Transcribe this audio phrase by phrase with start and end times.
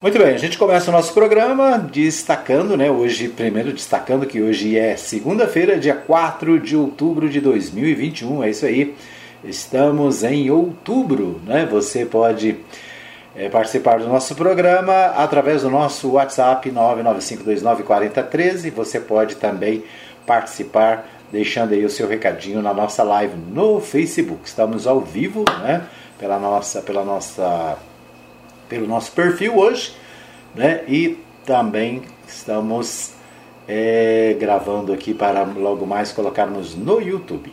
[0.00, 2.88] Muito bem, a gente começa o nosso programa destacando, né?
[2.88, 8.44] Hoje, primeiro destacando que hoje é segunda-feira, dia 4 de outubro de 2021.
[8.44, 8.94] É isso aí.
[9.42, 11.66] Estamos em outubro, né?
[11.68, 12.60] Você pode
[13.34, 18.70] é, participar do nosso programa através do nosso WhatsApp 995294013.
[18.70, 19.82] Você pode também
[20.24, 24.42] participar deixando aí o seu recadinho na nossa live no Facebook.
[24.44, 25.88] Estamos ao vivo, né?
[26.20, 27.76] Pela nossa, pela nossa
[28.68, 29.94] pelo nosso perfil hoje,
[30.54, 30.82] né?
[30.88, 33.12] E também estamos
[33.66, 37.52] é, gravando aqui para logo mais colocarmos no YouTube.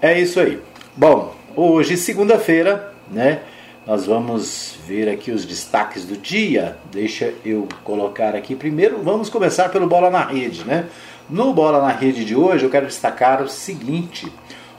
[0.00, 0.60] É isso aí.
[0.96, 3.40] Bom, hoje segunda-feira, né?
[3.86, 6.78] Nós vamos ver aqui os destaques do dia.
[6.90, 9.02] Deixa eu colocar aqui primeiro.
[9.02, 10.86] Vamos começar pelo bola na rede, né?
[11.28, 14.32] No bola na rede de hoje eu quero destacar o seguinte: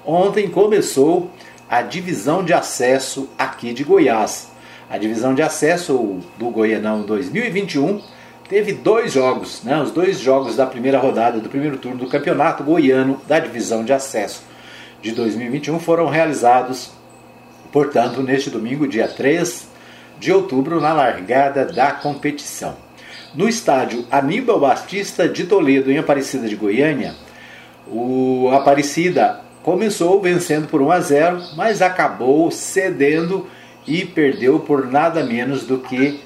[0.04, 1.29] ontem começou
[1.70, 4.49] a divisão de acesso aqui de Goiás.
[4.89, 8.02] A divisão de acesso do Goianão 2021
[8.48, 12.63] teve dois jogos, né, os dois jogos da primeira rodada do primeiro turno do Campeonato
[12.63, 14.43] Goiano da divisão de acesso
[15.05, 16.90] de 2021 foram realizados,
[17.71, 19.68] portanto, neste domingo, dia 3
[20.20, 22.76] de outubro, na largada da competição.
[23.35, 27.13] No estádio Aníbal Batista de Toledo, em Aparecida de Goiânia,
[27.88, 33.45] o Aparecida começou vencendo por 1 a 0, mas acabou cedendo
[33.88, 36.20] e perdeu por nada menos do que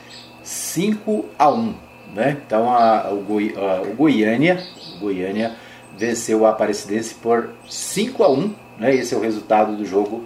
[0.44, 1.74] 5 a 1.
[2.14, 2.38] Né?
[2.46, 4.64] Então a, o, Goi, a, o Goiânia,
[5.00, 5.56] Goiânia
[5.98, 8.54] venceu o Aparecidense por 5 a 1.
[8.80, 8.96] Né?
[8.96, 10.26] Esse é o resultado do jogo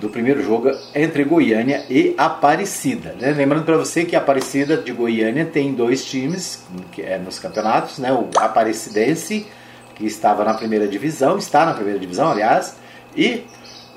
[0.00, 3.14] do primeiro jogo entre Goiânia e Aparecida.
[3.18, 3.32] Né?
[3.32, 7.98] Lembrando para você que a Aparecida de Goiânia tem dois times que é nos campeonatos,
[7.98, 8.12] né?
[8.12, 9.46] o Aparecidense,
[9.94, 12.76] que estava na primeira divisão, está na primeira divisão, aliás,
[13.16, 13.44] e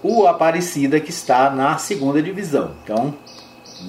[0.04, 2.72] o Aparecida que está na segunda divisão.
[2.84, 3.14] Então,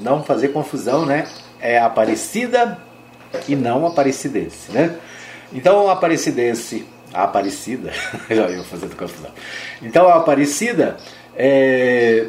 [0.02, 1.26] não fazer confusão, né?
[1.60, 2.78] É Aparecida
[3.48, 4.96] e não Aparecidense, né?
[5.52, 7.92] Então, o Aparecidense, a Aparecida,
[8.30, 9.30] já ia fazendo confusão.
[9.82, 10.96] Então, a Aparecida
[11.34, 12.28] é,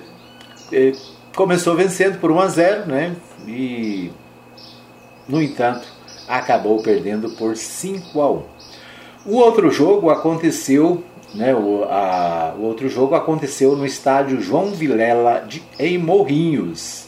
[0.71, 0.91] é,
[1.35, 3.15] começou vencendo por 1 a 0, né?
[3.47, 4.11] E,
[5.27, 5.87] no entanto,
[6.27, 8.43] acabou perdendo por 5 a 1.
[9.25, 11.03] O outro jogo aconteceu
[11.33, 17.07] né, o, a, o outro jogo aconteceu no estádio João Vilela de, em Morrinhos.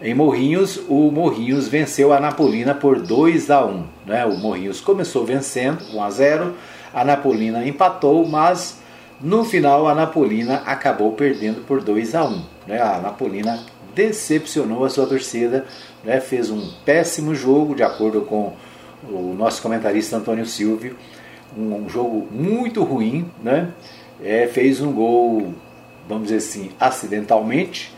[0.00, 3.84] Em Morrinhos, o Morrinhos venceu a Napolina por 2 a 1.
[4.06, 4.26] Né?
[4.26, 6.54] O Morrinhos começou vencendo 1 a 0,
[6.92, 8.78] a Napolina empatou, mas
[9.20, 12.42] no final a Napolina acabou perdendo por 2 a 1.
[12.66, 12.80] Né?
[12.80, 13.58] A Napolina
[13.94, 15.64] decepcionou a sua torcida,
[16.04, 16.20] né?
[16.20, 18.52] fez um péssimo jogo, de acordo com
[19.08, 20.96] o nosso comentarista Antônio Silvio
[21.56, 23.68] um, jogo muito ruim, né?
[24.22, 25.54] É, fez um gol,
[26.08, 27.94] vamos dizer assim, acidentalmente,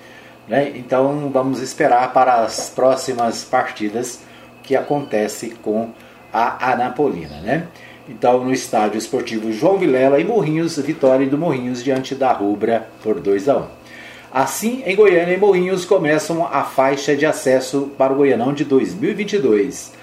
[0.46, 0.72] né?
[0.74, 4.20] Então vamos esperar para as próximas partidas
[4.62, 5.90] que acontece com
[6.32, 7.66] a Anapolina, né?
[8.08, 13.20] Então no estádio esportivo João Vilela e Morrinhos, vitória do Morrinhos diante da Rubra por
[13.20, 13.78] 2 a 1.
[14.30, 19.97] Assim, em Goiânia e Morrinhos começam a faixa de acesso para o Goianão de 2022.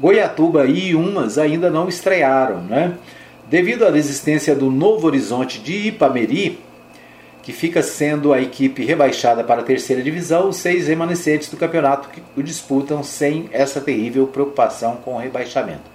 [0.00, 2.94] Goiatuba e Umas ainda não estrearam, né?
[3.48, 6.58] Devido à desistência do Novo Horizonte de Ipameri,
[7.42, 12.08] que fica sendo a equipe rebaixada para a terceira divisão, os seis remanescentes do campeonato
[12.08, 15.90] que o disputam sem essa terrível preocupação com o rebaixamento.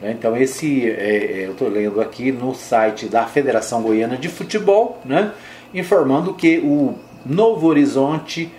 [0.00, 0.10] Né?
[0.18, 5.00] Então esse é, é, eu estou lendo aqui no site da Federação Goiana de Futebol,
[5.04, 5.32] né?
[5.72, 6.94] informando que o
[7.24, 8.50] Novo Horizonte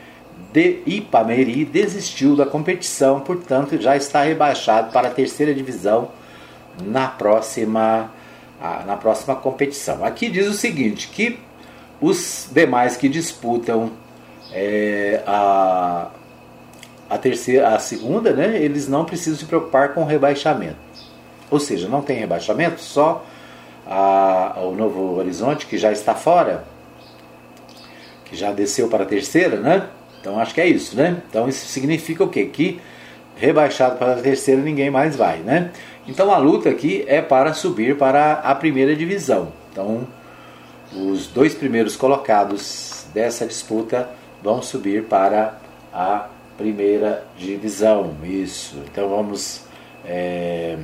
[0.52, 6.10] de Ipameri desistiu da competição, portanto já está rebaixado para a terceira divisão
[6.84, 8.12] na próxima,
[8.86, 10.04] na próxima competição.
[10.04, 11.40] Aqui diz o seguinte, que
[12.02, 13.92] os demais que disputam
[14.52, 16.10] é, a,
[17.10, 20.78] a terceira, a segunda, né, eles não precisam se preocupar com o rebaixamento.
[21.52, 23.26] Ou seja, não tem rebaixamento, só
[23.86, 26.64] a, o Novo Horizonte, que já está fora,
[28.26, 29.88] que já desceu para a terceira, né?
[30.20, 31.22] Então acho que é isso, né?
[31.30, 32.46] Então isso significa o quê?
[32.46, 32.80] Que
[33.36, 35.72] rebaixado para a terceira ninguém mais vai, né?
[36.08, 39.52] Então a luta aqui é para subir para a primeira divisão.
[39.72, 40.08] Então
[40.94, 44.10] os dois primeiros colocados dessa disputa
[44.42, 45.58] vão subir para
[45.94, 46.28] a
[46.58, 48.16] primeira divisão.
[48.24, 48.82] Isso.
[48.92, 49.64] Então vamos.
[50.06, 50.78] É,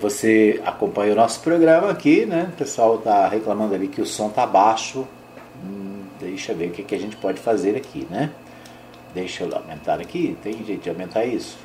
[0.00, 2.50] você acompanha o nosso programa aqui, né?
[2.52, 5.06] O pessoal está reclamando ali que o som está baixo.
[6.22, 8.30] Deixa eu ver o que, que a gente pode fazer aqui, né?
[9.12, 10.36] Deixa eu aumentar aqui.
[10.42, 11.58] Tem jeito de aumentar isso?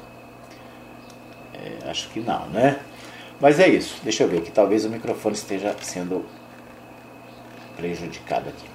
[1.54, 2.80] É, acho que não, né?
[3.40, 4.00] Mas é isso.
[4.04, 6.26] Deixa eu ver que talvez o microfone esteja sendo
[7.76, 8.66] prejudicado aqui.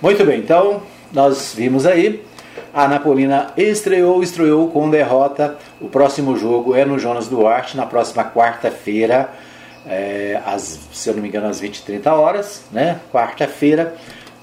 [0.00, 0.82] Muito bem, então
[1.12, 2.24] nós vimos aí
[2.72, 5.58] A Napolina estreou, estreou com derrota.
[5.78, 9.30] O próximo jogo é no Jonas Duarte, na próxima quarta-feira,
[9.86, 12.98] é, às, se eu não me engano, às 20h30 horas, né?
[13.12, 13.94] Quarta-feira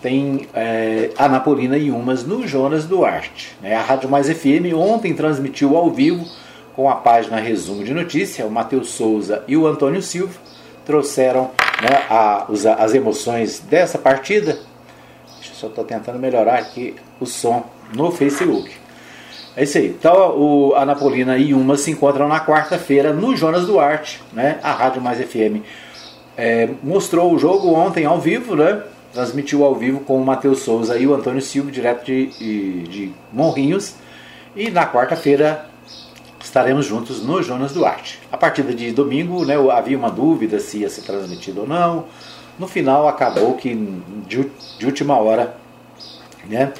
[0.02, 3.56] tem é, a Napolina e umas no Jonas Duarte.
[3.62, 3.76] Né?
[3.76, 6.26] A Rádio Mais FM ontem transmitiu ao vivo
[6.76, 10.34] com a página Resumo de Notícia, o Matheus Souza e o Antônio Silva
[10.86, 11.52] trouxeram
[11.82, 12.46] né, a,
[12.80, 14.58] as emoções dessa partida.
[15.42, 18.72] Só estou tentando melhorar aqui o som no Facebook.
[19.56, 19.88] É isso aí.
[19.88, 24.60] Então o, a Napolina e uma se encontram na quarta-feira no Jonas Duarte, né?
[24.62, 25.64] A Rádio Mais FM
[26.38, 28.84] é, mostrou o jogo ontem ao vivo, né?
[29.18, 33.96] Transmitiu ao vivo com o Matheus Souza e o Antônio Silva, direto de, de, Morrinhos.
[34.56, 35.68] E na quarta-feira
[36.40, 38.19] estaremos juntos no Jonas Duarte.
[38.31, 42.06] A partida de domingo, né, havia uma dúvida se ia ser transmitido ou não.
[42.60, 43.74] No final acabou que
[44.28, 45.58] de, de última hora,
[46.48, 46.72] né,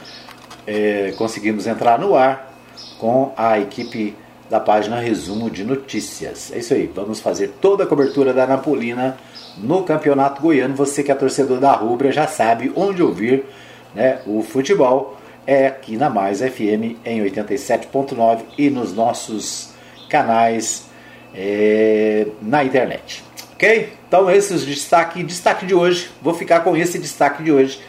[0.68, 2.56] é, conseguimos entrar no ar
[3.00, 4.16] com a equipe
[4.48, 6.51] da página Resumo de Notícias.
[6.54, 9.18] É isso aí, vamos fazer toda a cobertura da Napolina
[9.57, 10.75] no Campeonato Goiano.
[10.75, 13.45] Você que é torcedor da Rubra já sabe onde ouvir
[13.94, 15.18] né, o futebol.
[15.45, 19.74] É aqui na Mais FM em 87.9 e nos nossos
[20.09, 20.88] canais
[21.33, 23.24] é, na internet.
[23.54, 23.94] Ok?
[24.07, 26.10] Então esse é destaque, destaque de hoje.
[26.21, 27.80] Vou ficar com esse destaque de hoje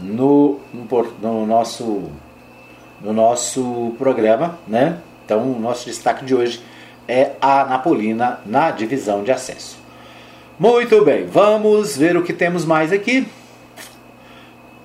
[0.00, 0.86] no, no,
[1.22, 2.10] no, nosso,
[3.00, 4.98] no nosso programa, né?
[5.24, 6.62] Então, o nosso destaque de hoje
[7.08, 9.76] é a Napolina na divisão de acesso.
[10.58, 13.28] Muito bem, vamos ver o que temos mais aqui.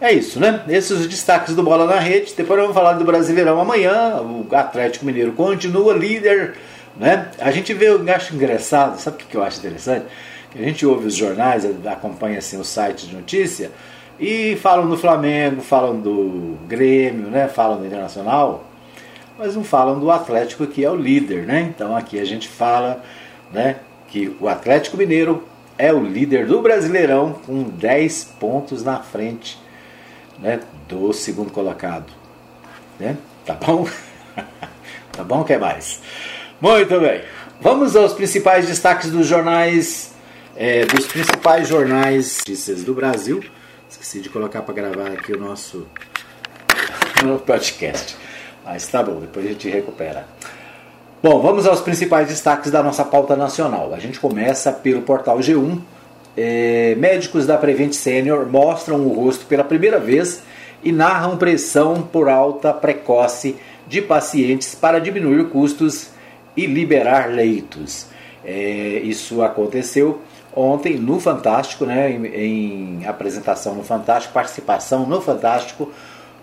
[0.02, 0.64] É isso, né?
[0.68, 2.34] Esses os destaques do Bola na Rede.
[2.36, 4.20] Depois vamos falar do Brasileirão amanhã.
[4.20, 6.56] O Atlético Mineiro continua líder,
[6.98, 7.30] né?
[7.40, 10.08] A gente vê, eu acho engraçado, sabe o que eu acho interessante?
[10.54, 13.72] A gente ouve os jornais, acompanha assim, os sites de notícia
[14.20, 17.48] e falam do Flamengo, falam do Grêmio, né?
[17.48, 18.66] Falam do Internacional,
[19.40, 21.62] mas não falam do Atlético que é o líder, né?
[21.74, 23.02] Então aqui a gente fala,
[23.54, 23.78] né,
[24.10, 25.50] que o Atlético Mineiro
[25.82, 29.60] é o líder do Brasileirão com 10 pontos na frente,
[30.38, 32.14] né, do segundo colocado,
[33.00, 33.18] né?
[33.44, 33.88] Tá bom?
[35.12, 36.00] tá bom, quer mais?
[36.62, 37.24] Muito bem.
[37.60, 40.14] Vamos aos principais destaques dos jornais,
[40.56, 43.44] é, dos principais jornais notícias do Brasil.
[43.90, 45.88] Esqueci de colocar para gravar aqui o nosso,
[47.44, 48.16] podcast.
[48.64, 50.28] Mas tá bom, depois a gente recupera.
[51.24, 53.94] Bom, vamos aos principais destaques da nossa pauta nacional.
[53.94, 55.80] A gente começa pelo portal G1.
[56.36, 60.42] É, médicos da Prevent Senior mostram o rosto pela primeira vez
[60.84, 63.56] e narram pressão por alta precoce
[63.88, 66.10] de pacientes para diminuir custos
[66.58, 68.08] e liberar leitos.
[68.44, 70.22] É, isso aconteceu
[70.56, 75.92] ontem no Fantástico, né, em, em, apresentação no Fantástico, participação no Fantástico,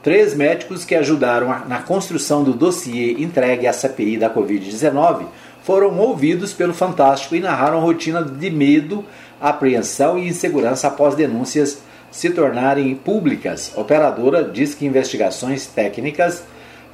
[0.03, 5.27] três médicos que ajudaram na construção do dossiê entregue à CPI da Covid-19
[5.63, 9.05] foram ouvidos pelo Fantástico e narraram rotina de medo,
[9.41, 13.73] apreensão e insegurança após denúncias se tornarem públicas.
[13.77, 16.43] A operadora diz que investigações técnicas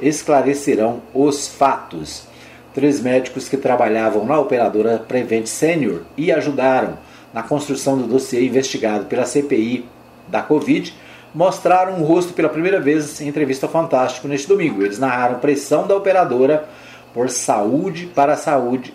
[0.01, 2.27] esclarecerão os fatos.
[2.75, 6.99] Três médicos que trabalhavam na operadora Prevent Senior e ajudaram
[7.33, 9.85] na construção do dossiê investigado pela CPI
[10.27, 10.93] da Covid,
[11.35, 14.83] mostraram o rosto pela primeira vez em entrevista ao Fantástico neste domingo.
[14.83, 16.69] Eles narraram pressão da operadora
[17.13, 18.95] por saúde para saúde,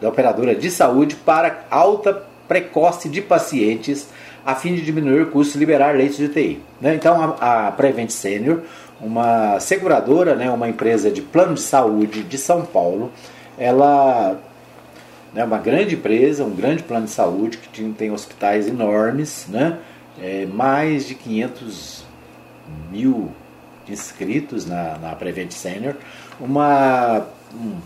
[0.00, 4.08] da operadora de saúde para alta precoce de pacientes
[4.44, 6.60] a fim de diminuir custos e liberar leitos de TI.
[6.80, 6.94] Né?
[6.94, 8.62] Então a, Prevent Senior,
[9.00, 13.10] uma seguradora, né, uma empresa de plano de saúde de São Paulo,
[13.56, 14.36] ela
[15.32, 19.78] né, uma grande empresa, um grande plano de saúde que tem hospitais enormes, né,
[20.20, 22.04] é, mais de 500
[22.90, 23.30] mil
[23.88, 25.94] inscritos na, na Prevent Senior,
[26.40, 27.76] uma, um,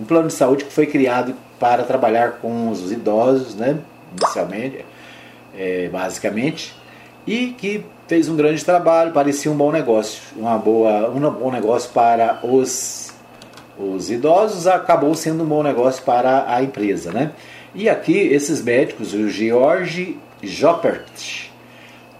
[0.00, 3.78] um, plano de saúde que foi criado para trabalhar com os idosos, né,
[4.18, 4.84] inicialmente,
[5.56, 6.74] é, basicamente,
[7.26, 11.90] e que fez um grande trabalho, parecia um bom negócio, uma boa, um bom negócio
[11.90, 13.14] para os
[13.78, 17.10] os idosos, acabou sendo um bom negócio para a empresa.
[17.12, 17.32] Né?
[17.74, 21.50] E aqui esses médicos, o George Joppert,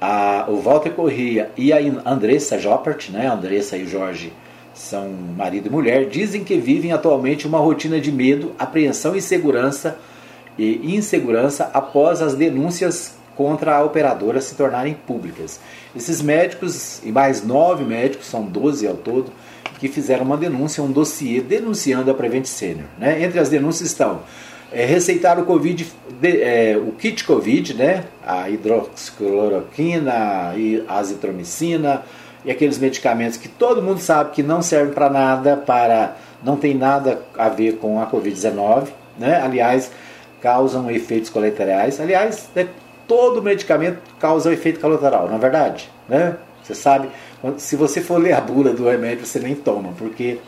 [0.00, 3.26] a, o Walter Corrêa e a Andressa Joppert, né?
[3.26, 4.32] a Andressa e o Jorge
[4.74, 9.98] são marido e mulher, dizem que vivem atualmente uma rotina de medo, apreensão e segurança
[10.58, 15.60] e insegurança após as denúncias contra a operadora se tornarem públicas.
[15.94, 19.32] Esses médicos, e mais nove médicos, são 12 ao todo,
[19.78, 22.86] que fizeram uma denúncia, um dossiê denunciando a Prevent Senior.
[22.98, 23.22] Né?
[23.22, 24.20] Entre as denúncias estão
[24.74, 25.86] é, receitar o COVID,
[26.20, 28.04] de, é, o kit Covid, né?
[28.26, 30.52] a hidroxicloroquina,
[30.88, 32.02] a azitromicina
[32.44, 36.74] e aqueles medicamentos que todo mundo sabe que não servem para nada, para não tem
[36.74, 39.40] nada a ver com a Covid-19, né?
[39.40, 39.92] aliás,
[40.42, 42.00] causam efeitos colaterais.
[42.00, 42.68] Aliás, né,
[43.06, 45.88] todo medicamento causa um efeito colateral, não é verdade?
[46.08, 46.36] Né?
[46.62, 47.08] Você sabe,
[47.58, 50.38] se você for ler a bula do remédio, você nem toma, porque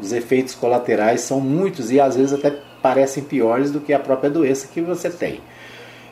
[0.00, 4.28] os efeitos colaterais são muitos e às vezes até parecem piores do que a própria
[4.28, 5.40] doença que você tem.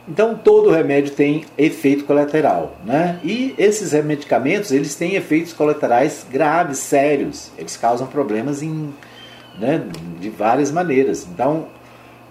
[0.07, 3.19] Então todo remédio tem efeito colateral, né?
[3.23, 7.51] E esses medicamentos eles têm efeitos colaterais graves, sérios.
[7.59, 8.91] Eles causam problemas em,
[9.59, 9.83] né,
[10.19, 11.27] de várias maneiras.
[11.31, 11.67] Então,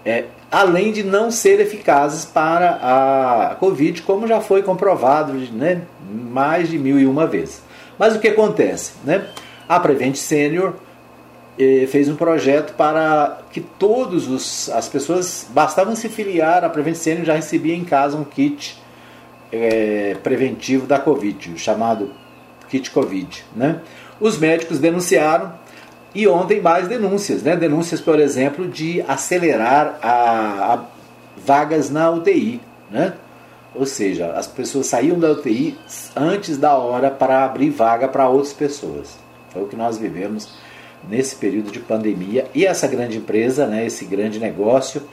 [0.05, 6.67] é, além de não ser eficazes para a Covid, como já foi comprovado, né, mais
[6.67, 7.61] de mil e uma vezes.
[7.97, 9.25] Mas o que acontece, né?
[9.69, 10.73] A Prevent Senior
[11.87, 17.25] fez um projeto para que todos os, as pessoas bastavam se filiar à Prevent Senior
[17.25, 18.81] já recebia em casa um kit
[19.51, 22.11] é, preventivo da Covid, chamado
[22.69, 23.45] kit Covid.
[23.55, 23.81] Né?
[24.19, 25.53] Os médicos denunciaram
[26.15, 27.55] e ontem mais denúncias, né?
[27.55, 30.85] denúncias, por exemplo, de acelerar a, a
[31.37, 32.61] vagas na UTI.
[32.89, 33.13] Né?
[33.75, 35.77] Ou seja, as pessoas saíam da UTI
[36.15, 39.17] antes da hora para abrir vaga para outras pessoas.
[39.49, 40.49] Foi o que nós vivemos
[41.09, 42.47] nesse período de pandemia.
[42.53, 45.03] E essa grande empresa, né, esse grande negócio,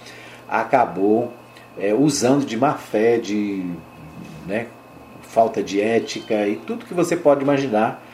[0.49, 1.33] acabou
[1.79, 3.65] é, usando de má fé, de
[4.47, 4.67] né,
[5.23, 8.05] falta de ética e tudo que você pode imaginar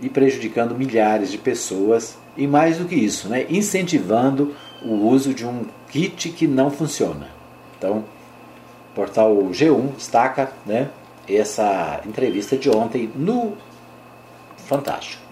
[0.00, 2.16] e prejudicando milhares de pessoas.
[2.36, 7.28] E mais do que isso, né, incentivando o uso de um kit que não funciona.
[7.76, 8.04] Então,
[8.90, 10.88] o portal G1 destaca né,
[11.28, 13.54] essa entrevista de ontem no
[14.66, 15.22] Fantástico.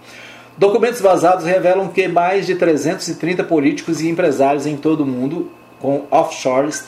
[0.56, 6.04] Documentos vazados revelam que mais de 330 políticos e empresários em todo o mundo com
[6.10, 6.84] offshores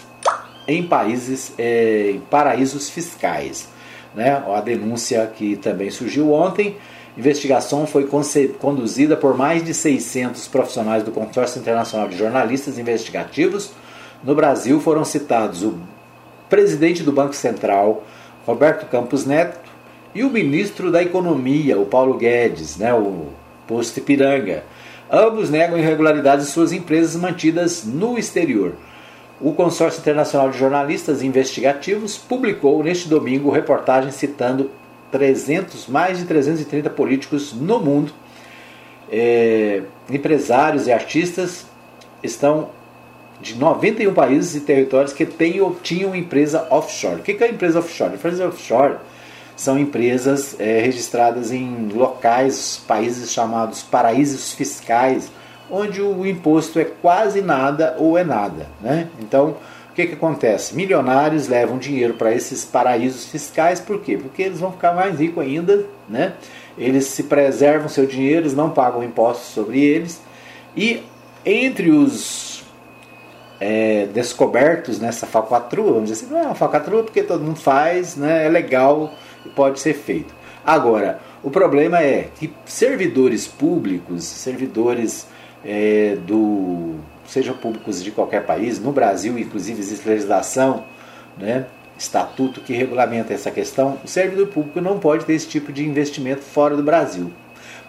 [0.69, 3.69] em países, é, em paraísos fiscais.
[4.15, 4.43] Né?
[4.55, 6.77] A denúncia que também surgiu ontem.
[7.17, 8.09] Investigação foi
[8.59, 13.71] conduzida por mais de 600 profissionais do Consórcio Internacional de Jornalistas Investigativos.
[14.25, 15.79] No Brasil foram citados o
[16.49, 18.05] presidente do Banco Central,
[18.47, 19.59] Roberto Campos Neto,
[20.15, 23.29] e o ministro da Economia, o Paulo Guedes, né, o
[23.73, 24.65] Posto Ipiranga.
[25.11, 28.75] Ambos negam irregularidades em suas empresas mantidas no exterior.
[29.41, 34.71] O Consórcio Internacional de Jornalistas Investigativos publicou neste domingo reportagem citando
[35.11, 38.13] 300, mais de 330 políticos no mundo,
[39.11, 41.67] é, empresários e artistas
[42.23, 42.69] estão
[43.41, 47.21] de 91 países e territórios que têm ou tinham empresa offshore.
[47.21, 48.15] O que é a empresa offshore?
[48.15, 48.97] Empresa offshore
[49.57, 55.31] são empresas é, registradas em locais, países chamados paraísos fiscais,
[55.71, 58.67] onde o imposto é quase nada ou é nada.
[58.81, 59.09] Né?
[59.21, 59.57] Então,
[59.91, 60.75] o que, que acontece?
[60.75, 64.17] Milionários levam dinheiro para esses paraísos fiscais, por quê?
[64.17, 66.35] Porque eles vão ficar mais ricos ainda, né?
[66.77, 70.21] eles se preservam seu dinheiro, eles não pagam impostos sobre eles,
[70.77, 71.03] e
[71.45, 72.65] entre os
[73.61, 78.17] é, descobertos nessa falcatrua, vamos dizer assim, não é uma falcatrua porque todo mundo faz,
[78.17, 78.47] né?
[78.47, 79.13] é legal
[79.51, 80.35] pode ser feito.
[80.65, 85.27] Agora, o problema é que servidores públicos, servidores
[85.65, 86.97] é, do
[87.27, 90.85] sejam públicos de qualquer país, no Brasil, inclusive, existe legislação,
[91.39, 91.67] né,
[91.99, 93.99] estatuto que regulamenta essa questão.
[94.05, 97.33] O servidor público não pode ter esse tipo de investimento fora do Brasil.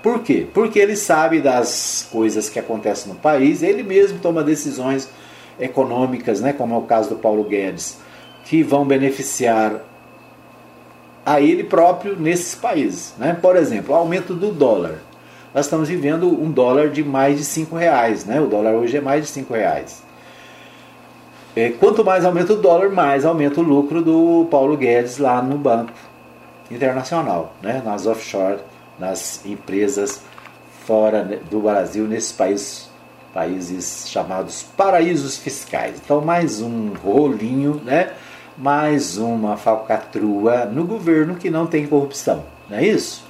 [0.01, 0.47] Por quê?
[0.53, 5.09] Porque ele sabe das coisas que acontecem no país, ele mesmo toma decisões
[5.59, 7.97] econômicas, né, como é o caso do Paulo Guedes,
[8.45, 9.81] que vão beneficiar
[11.25, 13.13] a ele próprio nesses países.
[13.17, 13.37] Né?
[13.39, 14.99] Por exemplo, o aumento do dólar.
[15.53, 18.25] Nós estamos vivendo um dólar de mais de 5 reais.
[18.25, 18.41] Né?
[18.41, 20.03] O dólar hoje é mais de 5 reais.
[21.55, 25.55] É, quanto mais aumenta o dólar, mais aumenta o lucro do Paulo Guedes lá no
[25.55, 25.93] Banco
[26.71, 27.81] Internacional, né?
[27.85, 28.57] nas offshore,
[28.97, 30.21] nas empresas
[30.85, 32.89] fora do Brasil, nesses países,
[33.33, 36.01] países chamados paraísos fiscais.
[36.03, 38.13] Então, mais um rolinho, né?
[38.57, 43.25] Mais uma falcatrua no governo que não tem corrupção, não é isso?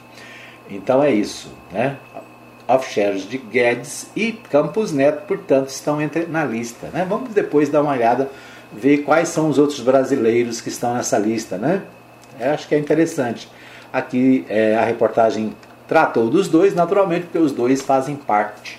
[0.69, 1.97] Então é isso, né?
[2.67, 6.87] Offshares de Guedes e Campos Neto, portanto, estão entre, na lista.
[6.93, 7.05] Né?
[7.07, 8.29] Vamos depois dar uma olhada,
[8.71, 11.57] ver quais são os outros brasileiros que estão nessa lista.
[11.57, 11.81] Né?
[12.39, 13.49] Eu acho que é interessante.
[13.91, 15.53] Aqui é, a reportagem
[15.87, 18.77] tratou dos dois, naturalmente, porque os dois fazem parte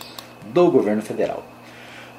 [0.53, 1.45] do governo federal.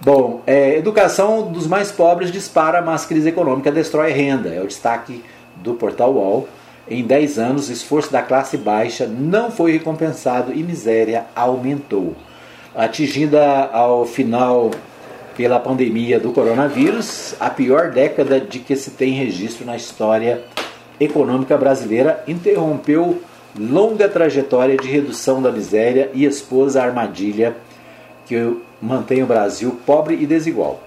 [0.05, 4.49] Bom, é, educação dos mais pobres dispara, mas crise econômica destrói renda.
[4.53, 5.23] É o destaque
[5.55, 6.47] do portal UOL.
[6.87, 12.13] Em 10 anos, esforço da classe baixa não foi recompensado e miséria aumentou.
[12.75, 14.69] Atingida ao final
[15.35, 20.43] pela pandemia do coronavírus, a pior década de que se tem registro na história
[20.99, 23.23] econômica brasileira interrompeu
[23.57, 27.55] longa trajetória de redução da miséria e expôs a armadilha
[28.27, 28.55] que
[28.85, 30.83] mantém o Brasil pobre e desigual.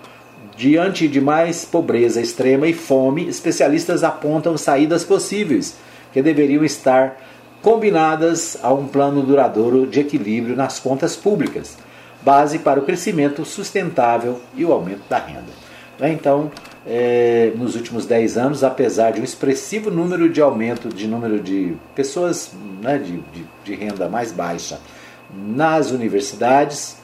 [0.56, 5.76] Diante de mais pobreza extrema e fome, especialistas apontam saídas possíveis
[6.12, 7.16] que deveriam estar
[7.62, 11.76] combinadas a um plano duradouro de equilíbrio nas contas públicas,
[12.22, 15.52] base para o crescimento sustentável e o aumento da renda.
[15.98, 16.50] Né, então,
[16.86, 21.74] é, nos últimos 10 anos, apesar de um expressivo número de aumento de número de
[21.94, 24.80] pessoas né, de, de, de, renda mais baixa
[25.34, 26.96] nas universidades,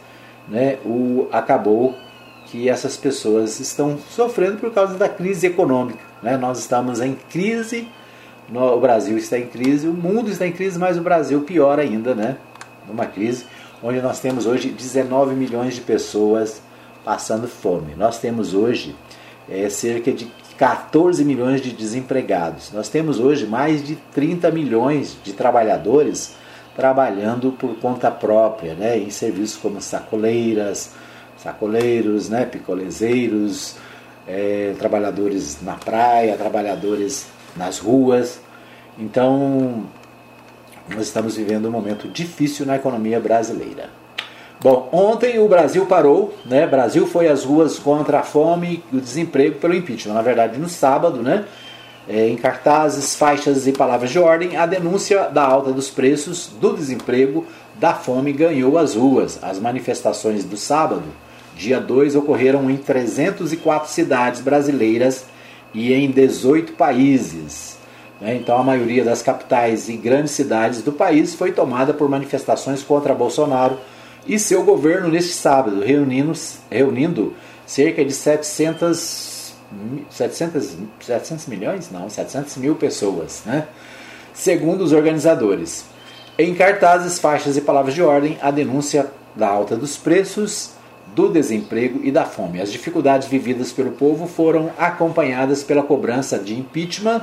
[0.48, 1.94] né, o, acabou
[2.46, 6.00] que essas pessoas estão sofrendo por causa da crise econômica.
[6.22, 6.36] Né?
[6.36, 7.88] Nós estamos em crise,
[8.48, 11.78] no, o Brasil está em crise, o mundo está em crise, mas o Brasil pior
[11.78, 12.36] ainda, né?
[12.86, 13.46] numa crise
[13.82, 16.62] onde nós temos hoje 19 milhões de pessoas
[17.04, 17.94] passando fome.
[17.94, 18.96] Nós temos hoje
[19.48, 22.72] é, cerca de 14 milhões de desempregados.
[22.72, 26.34] Nós temos hoje mais de 30 milhões de trabalhadores
[26.76, 30.92] trabalhando por conta própria, né, em serviços como sacoleiras,
[31.36, 33.76] sacoleiros, né, picolezeiros,
[34.26, 37.26] é, trabalhadores na praia, trabalhadores
[37.56, 38.40] nas ruas.
[38.98, 39.84] Então,
[40.88, 43.90] nós estamos vivendo um momento difícil na economia brasileira.
[44.60, 46.66] Bom, ontem o Brasil parou, né?
[46.66, 50.14] Brasil foi às ruas contra a fome e o desemprego pelo impeachment.
[50.14, 51.44] Na verdade, no sábado, né?
[52.06, 56.74] É, em cartazes, faixas e palavras de ordem, a denúncia da alta dos preços, do
[56.74, 57.46] desemprego,
[57.76, 59.38] da fome ganhou as ruas.
[59.42, 61.04] As manifestações do sábado,
[61.56, 65.24] dia 2, ocorreram em 304 cidades brasileiras
[65.72, 67.78] e em 18 países.
[68.20, 68.36] Né?
[68.36, 73.14] Então, a maioria das capitais e grandes cidades do país foi tomada por manifestações contra
[73.14, 73.78] Bolsonaro
[74.26, 76.32] e seu governo neste sábado, reunindo,
[76.70, 77.34] reunindo
[77.66, 78.94] cerca de 700,
[80.10, 81.90] 700, 700 milhões?
[81.90, 83.66] Não, 700 mil pessoas, né?
[84.32, 85.84] segundo os organizadores.
[86.38, 90.72] Em cartazes, faixas e palavras de ordem, a denúncia da alta dos preços,
[91.14, 92.60] do desemprego e da fome.
[92.60, 97.22] As dificuldades vividas pelo povo foram acompanhadas pela cobrança de impeachment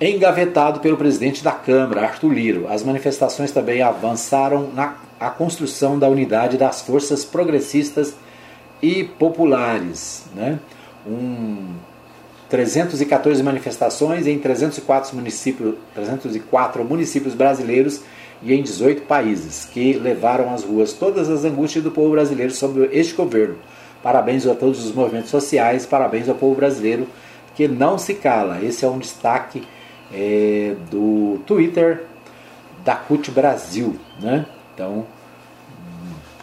[0.00, 2.66] engavetado pelo presidente da Câmara, Arthur Liro.
[2.68, 8.14] As manifestações também avançaram na a construção da unidade das forças progressistas
[8.82, 10.24] e populares.
[10.34, 10.58] Né?
[11.06, 11.74] Um,
[12.48, 18.02] 314 manifestações em 304 municípios, 304 municípios brasileiros
[18.42, 22.88] e em 18 países, que levaram às ruas todas as angústias do povo brasileiro sobre
[22.92, 23.56] este governo.
[24.02, 27.08] Parabéns a todos os movimentos sociais, parabéns ao povo brasileiro
[27.54, 28.62] que não se cala.
[28.62, 29.66] Esse é um destaque
[30.12, 32.04] é, do Twitter
[32.84, 33.96] da CUT Brasil.
[34.20, 34.44] Né?
[34.74, 35.06] Então,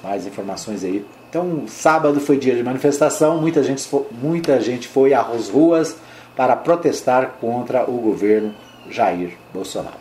[0.04, 1.06] mais informações aí.
[1.32, 3.88] Então, sábado foi dia de manifestação, muita gente,
[4.22, 5.96] muita gente foi às ruas
[6.36, 8.54] para protestar contra o governo
[8.90, 9.96] Jair Bolsonaro.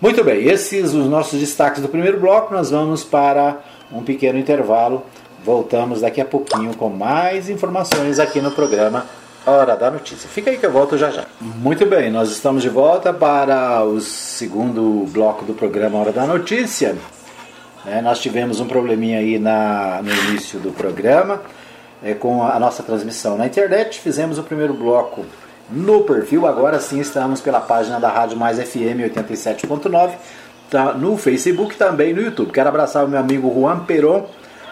[0.00, 2.52] Muito bem, esses os nossos destaques do primeiro bloco.
[2.52, 3.60] Nós vamos para
[3.92, 5.04] um pequeno intervalo.
[5.44, 9.06] Voltamos daqui a pouquinho com mais informações aqui no programa
[9.46, 10.28] Hora da Notícia.
[10.28, 11.24] Fica aí que eu volto já já.
[11.40, 16.96] Muito bem, nós estamos de volta para o segundo bloco do programa Hora da Notícia.
[17.90, 21.40] É, nós tivemos um probleminha aí na, no início do programa
[22.02, 24.00] é, com a nossa transmissão na internet.
[24.00, 25.24] Fizemos o primeiro bloco
[25.70, 26.46] no perfil.
[26.46, 30.10] Agora sim estamos pela página da Rádio Mais FM 87.9,
[30.70, 32.52] tá, no Facebook também no YouTube.
[32.52, 34.26] Quero abraçar o meu amigo Juan Peron,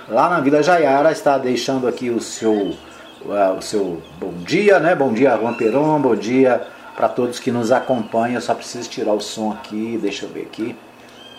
[0.09, 2.75] lá na Vila Jaiara, está deixando aqui o seu,
[3.25, 4.95] o seu bom dia, né?
[4.95, 8.35] Bom dia, Juan Peron, bom dia para todos que nos acompanham.
[8.35, 10.77] Eu só preciso tirar o som aqui, deixa eu ver aqui.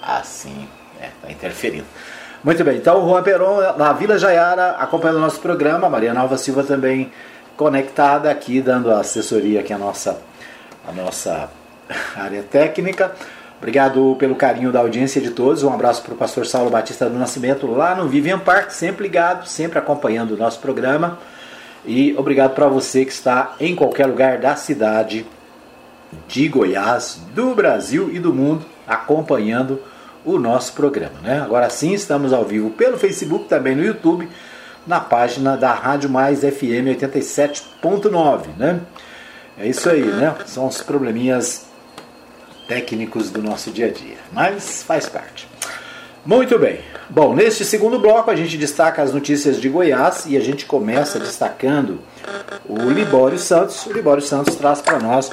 [0.02, 0.68] Assim.
[1.02, 1.86] É, tá interferindo.
[2.44, 6.22] Muito bem, então o Juan Peron, na Vila Jaiara, acompanhando o nosso programa, a Mariana
[6.22, 7.12] Alva Silva também
[7.56, 10.20] conectada aqui, dando assessoria aqui à nossa,
[10.88, 11.50] à nossa
[12.16, 13.12] área técnica.
[13.58, 15.64] Obrigado pelo carinho da audiência de todos.
[15.64, 19.48] Um abraço para o pastor Saulo Batista do Nascimento, lá no Vivian Park, sempre ligado,
[19.48, 21.18] sempre acompanhando o nosso programa.
[21.84, 25.26] E obrigado para você que está em qualquer lugar da cidade
[26.28, 29.97] de Goiás, do Brasil e do mundo, acompanhando o
[30.28, 31.20] o nosso programa.
[31.24, 31.40] Né?
[31.40, 34.28] Agora sim, estamos ao vivo pelo Facebook, também no YouTube,
[34.86, 38.48] na página da Rádio Mais FM 87.9.
[38.58, 38.82] Né?
[39.58, 40.36] É isso aí, né?
[40.46, 41.66] São os probleminhas
[42.68, 45.48] técnicos do nosso dia a dia, mas faz parte.
[46.26, 46.82] Muito bem.
[47.10, 51.18] Bom, neste segundo bloco a gente destaca as notícias de Goiás e a gente começa
[51.18, 52.02] destacando
[52.68, 53.86] o Libório Santos.
[53.86, 55.32] O Libório Santos traz para nós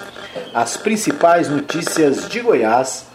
[0.55, 3.07] as principais notícias de Goiás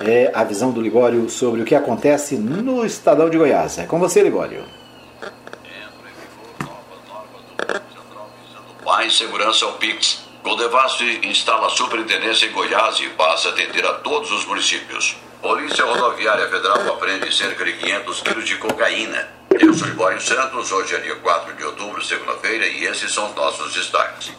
[0.00, 3.78] é a visão do Ligório sobre o que acontece no Estadão de Goiás.
[3.78, 4.64] É com você, Ligório.
[8.84, 10.24] Mais segurança ao Pix.
[10.42, 15.16] Codevasf instala a superintendência em Goiás e passa a atender a todos os municípios.
[15.40, 19.28] Polícia Rodoviária Federal apreende cerca de 500 quilos de cocaína.
[19.50, 23.34] Eu sou Libório Santos, hoje é dia 4 de outubro, segunda-feira, e esses são os
[23.34, 24.32] nossos destaques.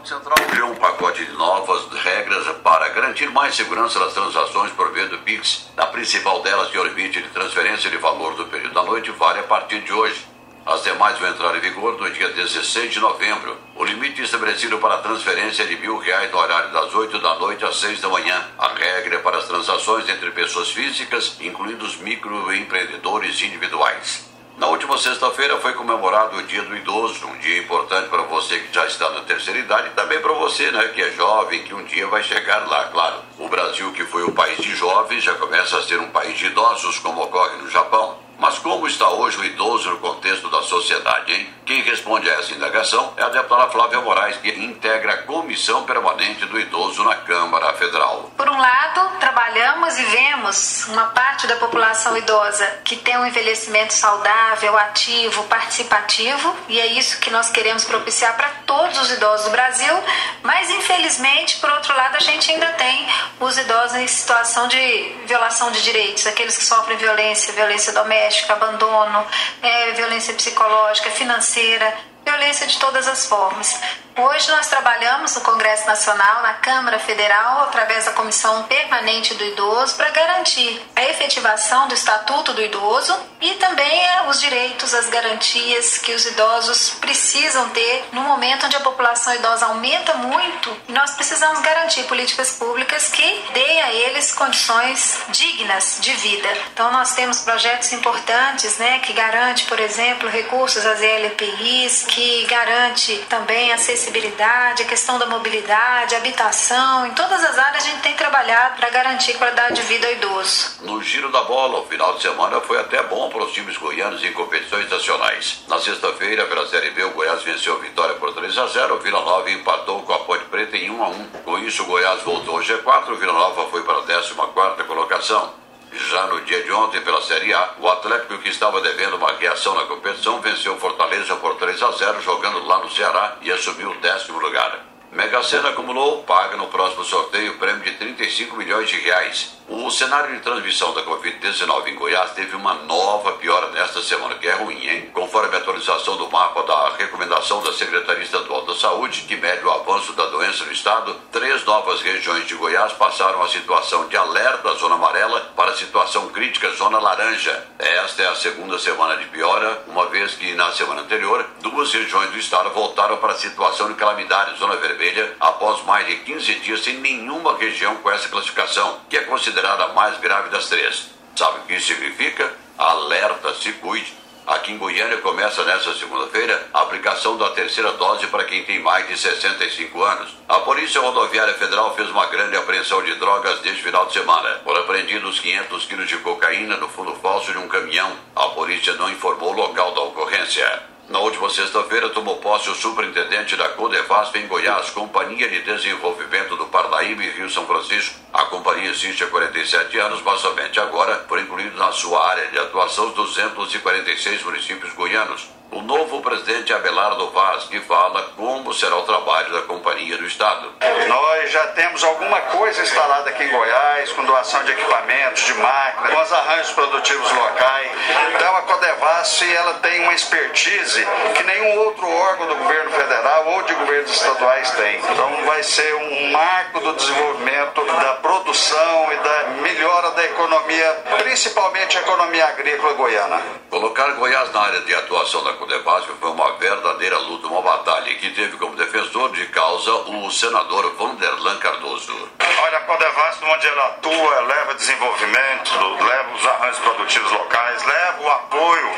[0.00, 4.90] Banco Central criou um pacote de novas regras para garantir mais segurança das transações por
[4.92, 5.68] meio do PIX.
[5.76, 9.10] A principal delas, que é o limite de transferência de valor do período da noite,
[9.10, 10.26] vale a partir de hoje.
[10.64, 13.58] As demais vão entrar em vigor no dia 16 de novembro.
[13.76, 17.34] O limite estabelecido para a transferência é de mil reais no horário das 8 da
[17.38, 18.42] noite às 6 da manhã.
[18.58, 24.29] A regra é para as transações entre pessoas físicas, incluindo os microempreendedores individuais.
[24.60, 28.74] Na última sexta-feira foi comemorado o Dia do Idoso, um dia importante para você que
[28.74, 31.82] já está na terceira idade e também para você, né, que é jovem, que um
[31.84, 33.22] dia vai chegar lá, claro.
[33.38, 36.44] O Brasil, que foi o país de jovens, já começa a ser um país de
[36.44, 38.18] idosos, como ocorre no Japão.
[38.38, 41.48] Mas como está hoje o idoso no contexto da sociedade, hein?
[41.70, 46.44] Quem responde a essa indagação é a deputada Flávia Moraes, que integra a Comissão Permanente
[46.46, 48.28] do Idoso na Câmara Federal.
[48.36, 53.94] Por um lado, trabalhamos e vemos uma parte da população idosa que tem um envelhecimento
[53.94, 59.52] saudável, ativo, participativo, e é isso que nós queremos propiciar para todos os idosos do
[59.52, 59.94] Brasil,
[60.42, 63.06] mas infelizmente, por outro lado, a gente ainda tem
[63.38, 69.24] os idosos em situação de violação de direitos, aqueles que sofrem violência, violência doméstica abandono,
[69.62, 73.80] é, violência psicológica, financeira, financeira, violência de todas as formas.
[74.16, 79.96] Hoje nós trabalhamos no Congresso Nacional, na Câmara Federal, através da Comissão Permanente do Idoso,
[79.96, 85.96] para garantir a efetivação do Estatuto do Idoso e também é, os direitos, as garantias
[85.98, 90.76] que os idosos precisam ter no momento onde a população idosa aumenta muito.
[90.88, 96.48] Nós precisamos garantir políticas públicas que deem a eles condições dignas de vida.
[96.74, 103.16] Então nós temos projetos importantes, né, que garante, por exemplo, recursos às LPIs, que garante
[103.28, 108.76] também acessibilidade, a questão da mobilidade, habitação, em todas as áreas a gente tem trabalhado
[108.76, 110.76] para garantir qualidade de vida ao idoso.
[110.82, 114.22] No giro da bola, o final de semana foi até bom para os times goianos
[114.24, 115.60] em competições nacionais.
[115.68, 118.98] Na sexta-feira, pela Série B, o Goiás venceu a vitória por 3 a 0, o
[118.98, 121.24] Vila Nova empatou com a Ponte Preta em 1 a 1.
[121.44, 125.60] Com isso, o Goiás voltou ao G4, o Vila Nova foi para a 14ª colocação.
[125.92, 129.74] Já no dia de ontem, pela Série A, o Atlético, que estava devendo uma reação
[129.74, 134.00] na competição, venceu Fortaleza por 3 a 0, jogando lá no Ceará e assumiu o
[134.00, 134.89] décimo lugar.
[135.12, 139.58] Mega Sena acumulou, paga no próximo sorteio o prêmio de 35 milhões de reais.
[139.68, 144.46] O cenário de transmissão da Covid-19 em Goiás teve uma nova piora nesta semana, que
[144.46, 145.10] é ruim, hein?
[145.12, 149.70] Conforme a atualização do mapa da recomendação da Secretaria Estadual da Saúde, que mede o
[149.70, 154.74] avanço da doença no estado, três novas regiões de Goiás passaram a situação de alerta,
[154.74, 157.66] zona amarela, para a situação crítica, zona laranja.
[157.78, 162.30] Esta é a segunda semana de piora, uma vez que na semana anterior, duas regiões
[162.30, 166.54] do estado voltaram para a situação de calamidade, zona vermelha vermelha após mais de 15
[166.56, 171.10] dias sem nenhuma região com essa classificação, que é considerada a mais grave das três.
[171.34, 172.52] Sabe o que isso significa?
[172.76, 174.20] Alerta, se cuide.
[174.46, 179.06] Aqui em Goiânia começa nesta segunda-feira a aplicação da terceira dose para quem tem mais
[179.06, 180.34] de 65 anos.
[180.48, 184.60] A Polícia Rodoviária Federal fez uma grande apreensão de drogas neste final de semana.
[184.64, 188.12] Foram apreendidos 500 quilos de cocaína no fundo falso de um caminhão.
[188.34, 190.89] A polícia não informou o local da ocorrência.
[191.10, 196.66] Na última sexta-feira, tomou posse o superintendente da Codevasp em Goiás, Companhia de Desenvolvimento do
[196.66, 198.14] Parnaíba e Rio São Francisco.
[198.32, 202.58] A companhia existe há 47 anos, mas somente agora foi incluído na sua área de
[202.60, 209.02] atuação os 246 municípios goianos o novo presidente Abelardo Vaz, que fala como será o
[209.02, 210.72] trabalho da Companhia do Estado.
[211.06, 216.12] Nós já temos alguma coisa instalada aqui em Goiás, com doação de equipamentos, de máquinas,
[216.12, 217.90] com os arranjos produtivos locais.
[218.34, 221.06] Então a Codevasf ela tem uma expertise
[221.36, 224.98] que nenhum outro órgão do governo federal ou de governos estaduais tem.
[224.98, 231.96] Então vai ser um marco do desenvolvimento da produção e da melhora da economia, principalmente
[231.98, 233.40] a economia agrícola goiana.
[233.68, 238.30] Colocar Goiás na área de atuação da Codebasf foi uma verdadeira luta, uma batalha que
[238.30, 242.30] teve como defensor de causa o senador Vanderlan Cardoso.
[242.62, 248.30] Olha, a Codevasf, onde ela atua, leva desenvolvimento, leva os arranjos produtivos locais, leva o
[248.30, 248.90] apoio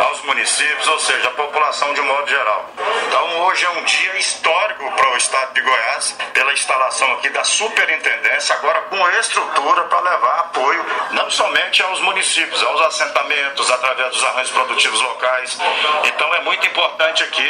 [0.00, 2.70] aos municípios, ou seja, a população de modo geral.
[3.06, 7.44] Então, hoje é um dia histórico para o estado de Goiás, pela instalação aqui da
[7.44, 14.24] superintendência, agora com estrutura para levar apoio não somente aos municípios, aos assentamentos, através dos
[14.24, 15.58] arranjos produtivos locais.
[16.14, 17.48] Então, é muito importante aqui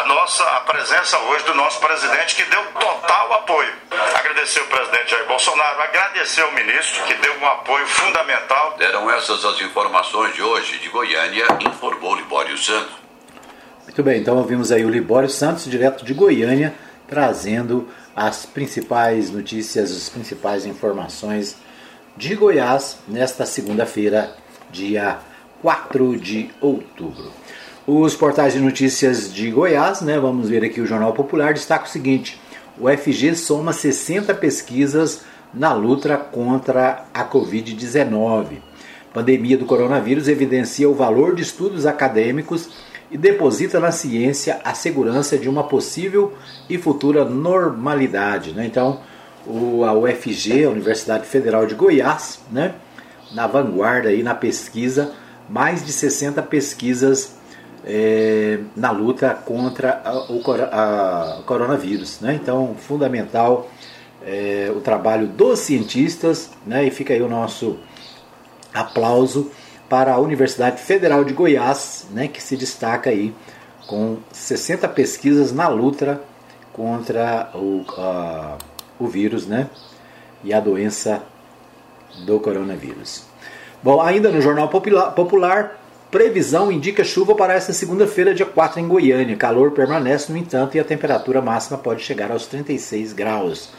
[0.00, 3.72] a nossa a presença hoje do nosso presidente, que deu total apoio.
[4.14, 8.76] Agradecer o presidente Jair Bolsonaro, agradecer ao ministro, que deu um apoio fundamental.
[8.78, 12.94] Eram essas as informações de hoje de Goiânia, informou Libório Santos.
[13.84, 16.74] Muito bem, então ouvimos aí o Libório Santos, direto de Goiânia,
[17.06, 21.56] trazendo as principais notícias, as principais informações
[22.16, 24.36] de Goiás nesta segunda-feira,
[24.70, 25.18] dia
[25.62, 27.43] 4 de outubro.
[27.86, 31.88] Os portais de notícias de Goiás, né, vamos ver aqui o Jornal Popular, destaca o
[31.88, 32.40] seguinte:
[32.80, 35.20] o FG soma 60 pesquisas
[35.52, 38.56] na luta contra a Covid-19.
[39.12, 42.70] Pandemia do coronavírus evidencia o valor de estudos acadêmicos
[43.10, 46.32] e deposita na ciência a segurança de uma possível
[46.70, 48.52] e futura normalidade.
[48.52, 48.64] Né?
[48.64, 49.00] Então,
[49.46, 52.76] o, a UFG, a Universidade Federal de Goiás, né?
[53.34, 55.12] na vanguarda aí na pesquisa,
[55.50, 57.43] mais de 60 pesquisas
[57.84, 62.20] é, na luta contra a, o, a, coronavírus.
[62.20, 62.38] Né?
[62.40, 63.68] Então, fundamental
[64.24, 66.84] é, o trabalho dos cientistas, né?
[66.84, 67.78] e fica aí o nosso
[68.72, 69.50] aplauso
[69.88, 73.34] para a Universidade Federal de Goiás, né, que se destaca aí
[73.86, 76.20] com 60 pesquisas na luta
[76.72, 78.56] contra o, a,
[78.98, 79.68] o vírus né,
[80.42, 81.22] e a doença
[82.24, 83.24] do coronavírus.
[83.82, 85.83] Bom, ainda no Jornal Popular, Popular
[86.14, 89.36] previsão indica chuva para esta segunda-feira, dia 4 em Goiânia.
[89.36, 93.70] Calor permanece, no entanto, e a temperatura máxima pode chegar aos 36 graus.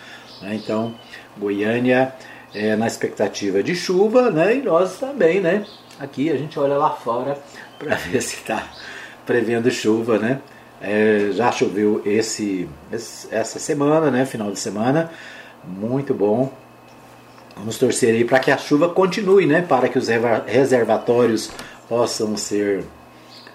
[0.41, 0.55] Né?
[0.55, 0.93] Então,
[1.37, 2.13] Goiânia
[2.53, 4.57] é, na expectativa de chuva, né?
[4.57, 5.65] E nós também, né?
[5.97, 7.39] Aqui a gente olha lá fora
[7.79, 8.67] para ver se está
[9.25, 10.41] prevendo chuva, né?
[10.81, 12.67] É, já choveu esse,
[13.31, 14.25] essa semana, né?
[14.25, 15.09] Final de semana,
[15.63, 16.51] muito bom.
[17.55, 19.61] Vamos torcer aí para que a chuva continue, né?
[19.61, 20.09] Para que os
[20.45, 21.49] reservatórios
[21.87, 22.83] possam ser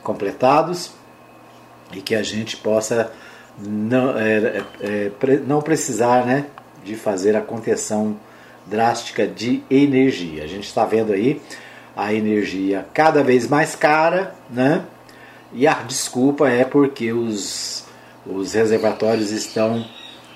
[0.03, 0.93] completados
[1.93, 3.13] e que a gente possa
[3.59, 6.47] não, é, é, é não precisar, né?
[6.85, 8.17] De fazer a contenção
[8.67, 10.45] drástica de energia.
[10.45, 11.41] A gente está vendo aí
[11.97, 14.85] a energia cada vez mais cara, né?
[15.53, 17.85] E a desculpa é porque os,
[18.25, 19.85] os reservatórios estão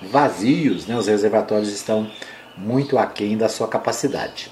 [0.01, 0.95] vazios, né?
[0.95, 2.09] Os reservatórios estão
[2.57, 4.51] muito aquém da sua capacidade.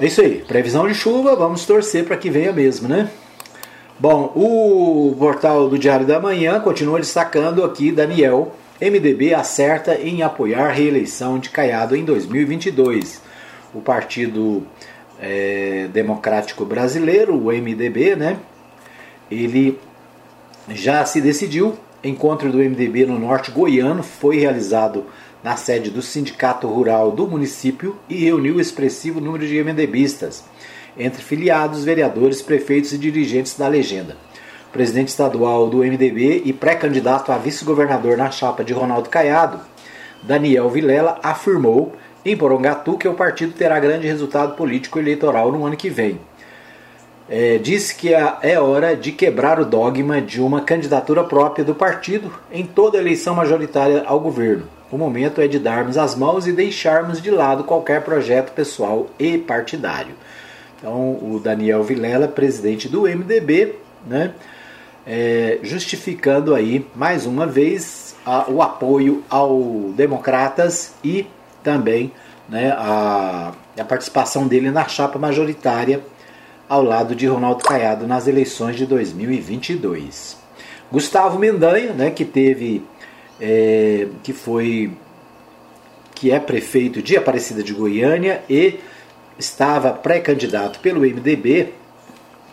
[0.00, 3.10] É isso aí, previsão de chuva, vamos torcer para que venha mesmo, né?
[3.98, 10.66] Bom, o portal do Diário da Manhã continua destacando aqui Daniel MDB acerta em apoiar
[10.66, 13.22] a reeleição de Caiado em 2022.
[13.72, 14.66] O Partido
[15.20, 18.38] é, Democrático Brasileiro, o MDB, né?
[19.30, 19.78] Ele
[20.68, 21.78] já se decidiu.
[22.02, 25.04] Encontro do MDB no norte goiano foi realizado
[25.42, 30.44] na sede do Sindicato Rural do município e reuniu expressivo número de MDBistas,
[30.96, 34.16] entre filiados, vereadores, prefeitos e dirigentes da legenda
[34.72, 39.60] presidente estadual do MDB e pré-candidato a vice-governador na chapa de Ronaldo Caiado,
[40.22, 41.92] Daniel Vilela, afirmou
[42.24, 46.18] em Porongatu que o partido terá grande resultado político eleitoral no ano que vem.
[47.28, 52.32] É, disse que é hora de quebrar o dogma de uma candidatura própria do partido
[52.50, 54.66] em toda eleição majoritária ao governo.
[54.92, 59.38] O momento é de darmos as mãos e deixarmos de lado qualquer projeto pessoal e
[59.38, 60.14] partidário.
[60.78, 63.76] Então, o Daniel Vilela, presidente do MDB,
[64.06, 64.34] né,
[65.06, 71.26] é, justificando aí mais uma vez a, o apoio ao Democratas e
[71.62, 72.12] também
[72.46, 76.02] né, a, a participação dele na chapa majoritária
[76.68, 80.36] ao lado de Ronaldo Caiado nas eleições de 2022.
[80.90, 82.84] Gustavo Mendanha, né, que teve,
[83.44, 84.92] é, que foi,
[86.14, 88.78] que é prefeito de Aparecida de Goiânia e
[89.36, 91.74] estava pré-candidato pelo MDB,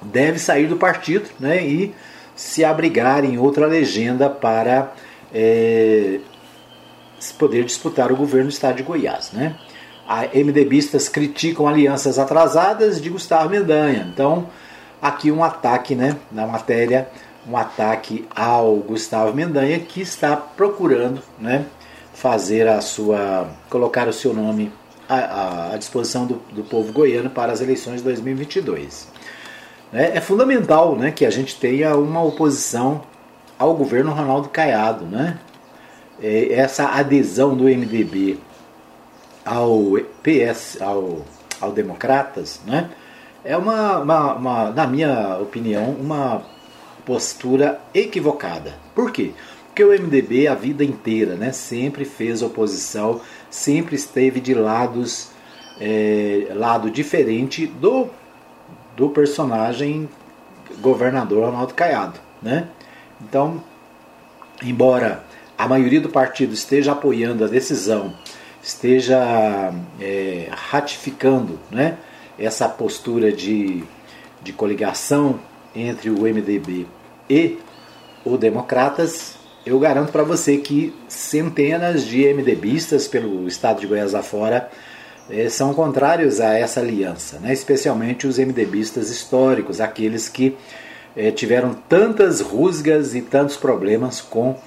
[0.01, 1.93] deve sair do partido, né, e
[2.35, 4.91] se abrigar em outra legenda para
[5.31, 6.19] é,
[7.37, 9.31] poder disputar o governo do estado de Goiás.
[9.31, 9.55] Né?
[10.07, 14.09] A MDBistas criticam alianças atrasadas de Gustavo Mendanha.
[14.11, 14.49] Então,
[14.99, 17.09] aqui um ataque né, na matéria,
[17.49, 21.65] um ataque ao Gustavo Mendanha que está procurando né,
[22.13, 23.49] fazer a sua.
[23.69, 24.71] colocar o seu nome
[25.07, 29.07] à, à disposição do, do povo goiano para as eleições de 2022.
[29.91, 33.01] É, é fundamental né, que a gente tenha uma oposição
[33.57, 35.05] ao governo Ronaldo Caiado.
[35.05, 35.39] Né?
[36.21, 38.37] É, essa adesão do MDB
[39.43, 41.25] ao PS, ao,
[41.59, 42.91] ao Democratas, né?
[43.43, 46.43] é uma, uma, uma, na minha opinião, uma
[47.09, 48.75] postura equivocada.
[48.93, 49.31] Por quê?
[49.65, 53.19] Porque o MDB a vida inteira né, sempre fez oposição,
[53.49, 55.31] sempre esteve de lados,
[55.81, 58.11] é, lado diferente do
[58.95, 60.07] do personagem
[60.81, 62.19] governador Ronaldo Caiado.
[62.43, 62.67] Né?
[63.19, 63.63] Então,
[64.61, 65.23] embora
[65.57, 68.13] a maioria do partido esteja apoiando a decisão,
[68.61, 71.97] esteja é, ratificando né,
[72.37, 73.83] essa postura de,
[74.43, 75.39] de coligação
[75.73, 76.85] entre o MDB
[77.29, 77.57] e
[78.25, 84.69] o Democratas, eu garanto para você que centenas de MDBistas pelo estado de Goiás afora
[85.29, 87.53] eh, são contrários a essa aliança, né?
[87.53, 90.57] especialmente os MDBistas históricos, aqueles que
[91.15, 94.57] eh, tiveram tantas rusgas e tantos problemas com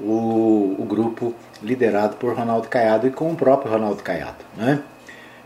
[0.00, 4.44] o, o, grupo liderado por Ronaldo Caiado e com o próprio Ronaldo Caiado.
[4.56, 4.80] Né?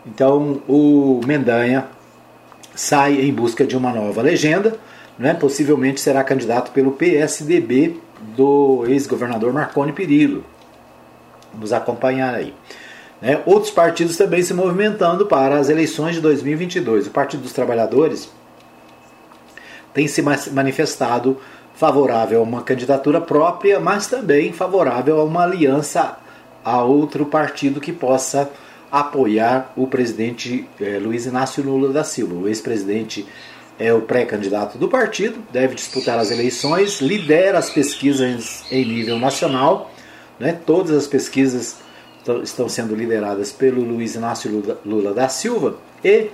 [0.07, 1.87] Então o Mendanha
[2.75, 4.79] sai em busca de uma nova legenda,
[5.19, 5.35] né?
[5.35, 8.01] possivelmente será candidato pelo PSDB
[8.37, 10.45] do ex-governador Marconi Perillo.
[11.53, 12.55] Vamos acompanhar aí.
[13.21, 13.41] Né?
[13.45, 17.07] Outros partidos também se movimentando para as eleições de 2022.
[17.07, 18.31] O Partido dos Trabalhadores
[19.93, 21.39] tem se manifestado
[21.75, 26.19] favorável a uma candidatura própria, mas também favorável a uma aliança
[26.65, 28.51] a outro partido que possa
[28.93, 33.27] apoiar o presidente eh, Luiz Inácio Lula da Silva, o ex-presidente
[33.81, 39.91] é o pré-candidato do partido, deve disputar as eleições, lidera as pesquisas em nível nacional,
[40.39, 40.53] né?
[40.67, 41.79] todas as pesquisas
[42.43, 46.29] estão sendo lideradas pelo Luiz Inácio Lula, da Silva e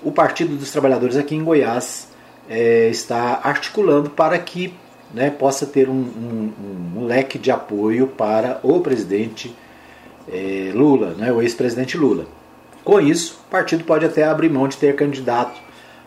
[0.00, 2.06] o Partido dos Trabalhadores aqui em Goiás
[2.48, 4.72] é, está articulando para que
[5.12, 6.52] né, possa ter um, um,
[6.96, 9.52] um, leque de apoio para o presidente
[10.28, 12.26] é, Lula, né, o ex-presidente Lula.
[12.84, 15.60] Com isso, o partido pode até abrir mão de ter candidato,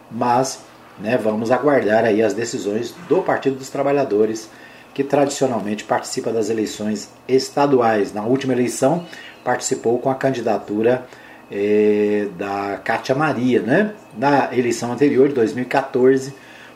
[0.09, 0.64] mas
[0.99, 4.49] né, vamos aguardar aí as decisões do Partido dos Trabalhadores,
[4.93, 8.13] que tradicionalmente participa das eleições estaduais.
[8.13, 9.05] Na última eleição,
[9.43, 11.05] participou com a candidatura
[11.51, 13.61] é, da Cátia Maria.
[13.61, 13.93] Né?
[14.17, 16.33] Na eleição anterior, de 2014,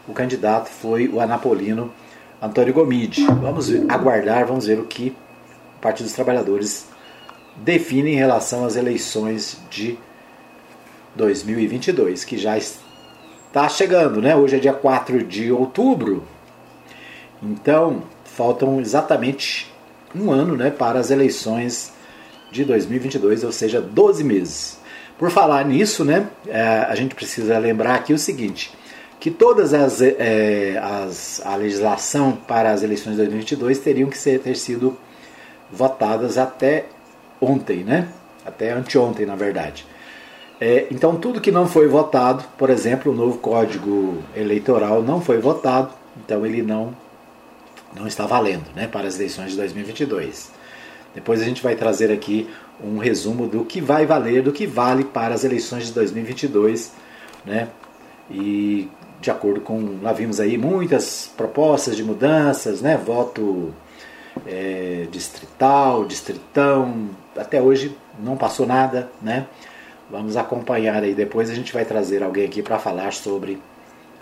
[0.08, 1.92] o candidato foi o anapolino
[2.42, 3.26] Antônio Gomide.
[3.26, 5.16] Vamos aguardar, vamos ver o que
[5.78, 6.88] o Partido dos Trabalhadores
[7.56, 9.98] define em relação às eleições de
[11.16, 12.58] 2022, que já
[13.50, 14.36] está chegando, né?
[14.36, 16.24] Hoje é dia 4 de outubro.
[17.42, 19.72] Então, faltam exatamente
[20.16, 21.92] um ano, né, para as eleições
[22.52, 24.80] de 2022, ou seja, 12 meses.
[25.18, 28.72] Por falar nisso, né, é, a gente precisa lembrar aqui o seguinte,
[29.20, 34.40] que todas as, é, as a legislação para as eleições de 2022 teriam que ser,
[34.40, 34.98] ter sido
[35.72, 36.86] votadas até
[37.42, 38.08] ontem, né?
[38.46, 39.86] Até anteontem, na verdade.
[40.62, 45.38] É, então, tudo que não foi votado, por exemplo, o novo Código Eleitoral não foi
[45.38, 46.94] votado, então ele não,
[47.96, 50.52] não está valendo né, para as eleições de 2022.
[51.16, 52.50] Depois a gente vai trazer aqui
[52.84, 56.94] um resumo do que vai valer, do que vale para as eleições de 2022,
[57.46, 57.68] né?
[58.30, 62.96] E de acordo com, lá vimos aí muitas propostas de mudanças, né?
[62.96, 63.74] Voto
[64.46, 69.48] é, distrital, distritão, até hoje não passou nada, né?
[70.10, 71.50] Vamos acompanhar aí depois.
[71.50, 73.62] A gente vai trazer alguém aqui para falar sobre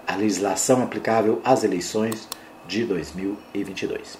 [0.05, 2.27] a legislação aplicável às eleições
[2.67, 4.17] de 2022.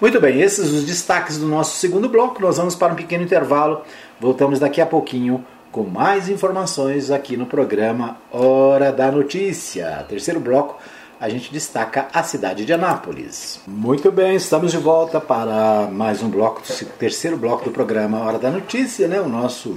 [0.00, 2.40] Muito bem, esses os destaques do nosso segundo bloco.
[2.40, 3.82] Nós vamos para um pequeno intervalo.
[4.20, 10.04] Voltamos daqui a pouquinho com mais informações aqui no programa Hora da Notícia.
[10.08, 10.78] Terceiro bloco,
[11.20, 13.60] a gente destaca a cidade de Anápolis.
[13.66, 16.62] Muito bem, estamos de volta para mais um bloco,
[16.98, 19.20] terceiro bloco do programa Hora da Notícia, né?
[19.20, 19.76] O nosso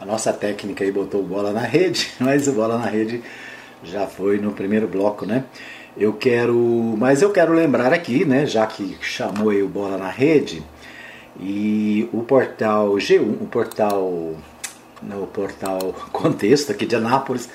[0.00, 3.22] a nossa técnica aí botou bola na rede, mas o bola na rede
[3.84, 5.44] já foi no primeiro bloco, né?
[5.96, 6.56] Eu quero,
[6.96, 10.62] mas eu quero lembrar aqui, né, já que chamou aí o bola na rede,
[11.38, 14.34] e o portal G1, o portal
[15.02, 17.48] no portal Contexto aqui de Anápolis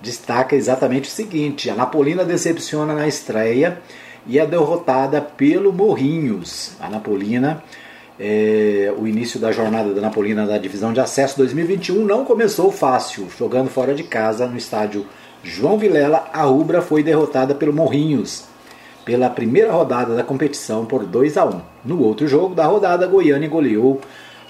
[0.00, 3.80] destaca exatamente o seguinte: a Napolina decepciona na estreia
[4.26, 6.72] e é derrotada pelo Morrinhos.
[6.80, 7.62] A Napolina
[8.18, 13.28] é, o início da jornada da Napolina da divisão de acesso 2021 não começou fácil.
[13.38, 15.06] Jogando fora de casa no estádio
[15.42, 18.52] João Vilela, a Ubra foi derrotada pelo Morrinhos
[19.04, 21.60] pela primeira rodada da competição por 2 a 1.
[21.84, 24.00] No outro jogo da rodada, Goiânia goleou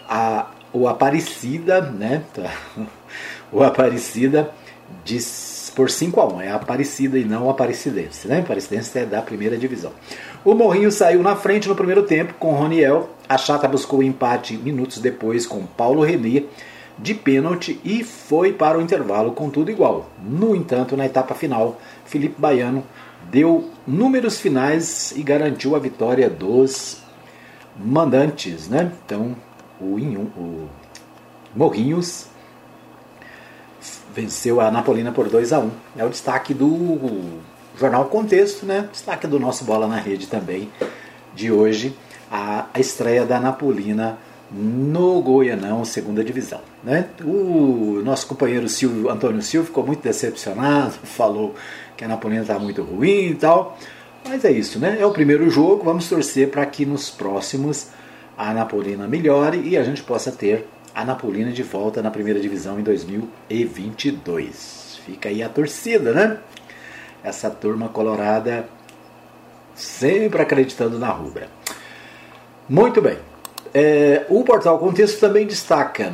[0.09, 2.23] a, o Aparecida, né?
[3.51, 4.51] o Aparecida
[5.05, 5.19] de,
[5.75, 6.41] por 5 a 1.
[6.43, 8.41] É Aparecida e não Aparecidense, né?
[8.41, 9.93] Aparecidense é da primeira divisão.
[10.45, 13.11] O Morrinho saiu na frente no primeiro tempo com Roniel.
[13.29, 16.47] A Chata buscou o empate minutos depois com Paulo Renê
[16.99, 20.11] de pênalti e foi para o intervalo com tudo igual.
[20.21, 22.83] No entanto, na etapa final, Felipe Baiano
[23.31, 27.01] deu números finais e garantiu a vitória dos
[27.77, 28.91] mandantes, né?
[29.07, 29.37] Então,
[29.81, 30.69] o, o
[31.55, 32.27] Morrinhos
[34.13, 35.71] venceu a Napolina por 2 a 1.
[35.99, 37.41] É o destaque do
[37.83, 38.89] Jornal Contexto, né?
[38.93, 40.71] Destaque do nosso Bola na Rede também
[41.35, 41.97] de hoje,
[42.31, 44.21] a, a estreia da Napolina
[44.53, 46.61] no Goianão, segunda divisão.
[46.85, 47.09] Né?
[47.25, 51.57] O nosso companheiro Silvio, Antônio Silvio ficou muito decepcionado, falou
[51.97, 53.77] que a Napolina está muito ruim e tal.
[54.25, 54.99] Mas é isso, né?
[55.01, 57.89] É o primeiro jogo, vamos torcer para que nos próximos
[58.39, 62.79] a Anapolina melhore e a gente possa ter a Anapolina de volta na primeira divisão
[62.79, 65.01] em 2022.
[65.05, 66.39] Fica aí a torcida, né?
[67.23, 68.69] Essa turma colorada
[69.75, 71.49] sempre acreditando na rubra.
[72.69, 73.19] Muito bem.
[73.75, 76.13] É, o portal Contexto também destaca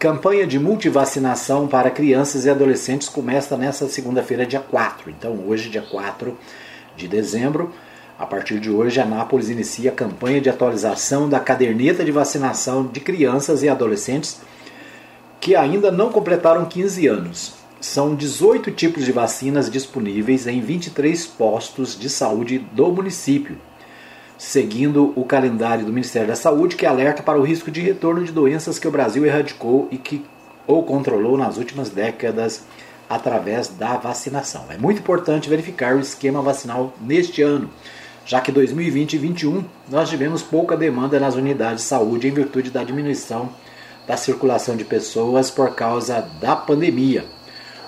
[0.00, 5.10] campanha de multivacinação para crianças e adolescentes começa nesta segunda-feira, dia 4.
[5.10, 6.36] Então, hoje, dia 4
[6.96, 7.70] de dezembro,
[8.18, 12.86] a partir de hoje, a Anápolis inicia a campanha de atualização da caderneta de vacinação
[12.86, 14.40] de crianças e adolescentes
[15.38, 17.59] que ainda não completaram 15 anos.
[17.80, 23.58] São 18 tipos de vacinas disponíveis em 23 postos de saúde do município
[24.40, 28.32] seguindo o calendário do Ministério da Saúde, que alerta para o risco de retorno de
[28.32, 30.24] doenças que o Brasil erradicou e que
[30.66, 32.62] ou controlou nas últimas décadas
[33.06, 34.64] através da vacinação.
[34.70, 37.68] É muito importante verificar o esquema vacinal neste ano,
[38.24, 42.70] já que 2020 e 2021 nós tivemos pouca demanda nas unidades de saúde em virtude
[42.70, 43.50] da diminuição
[44.06, 47.26] da circulação de pessoas por causa da pandemia.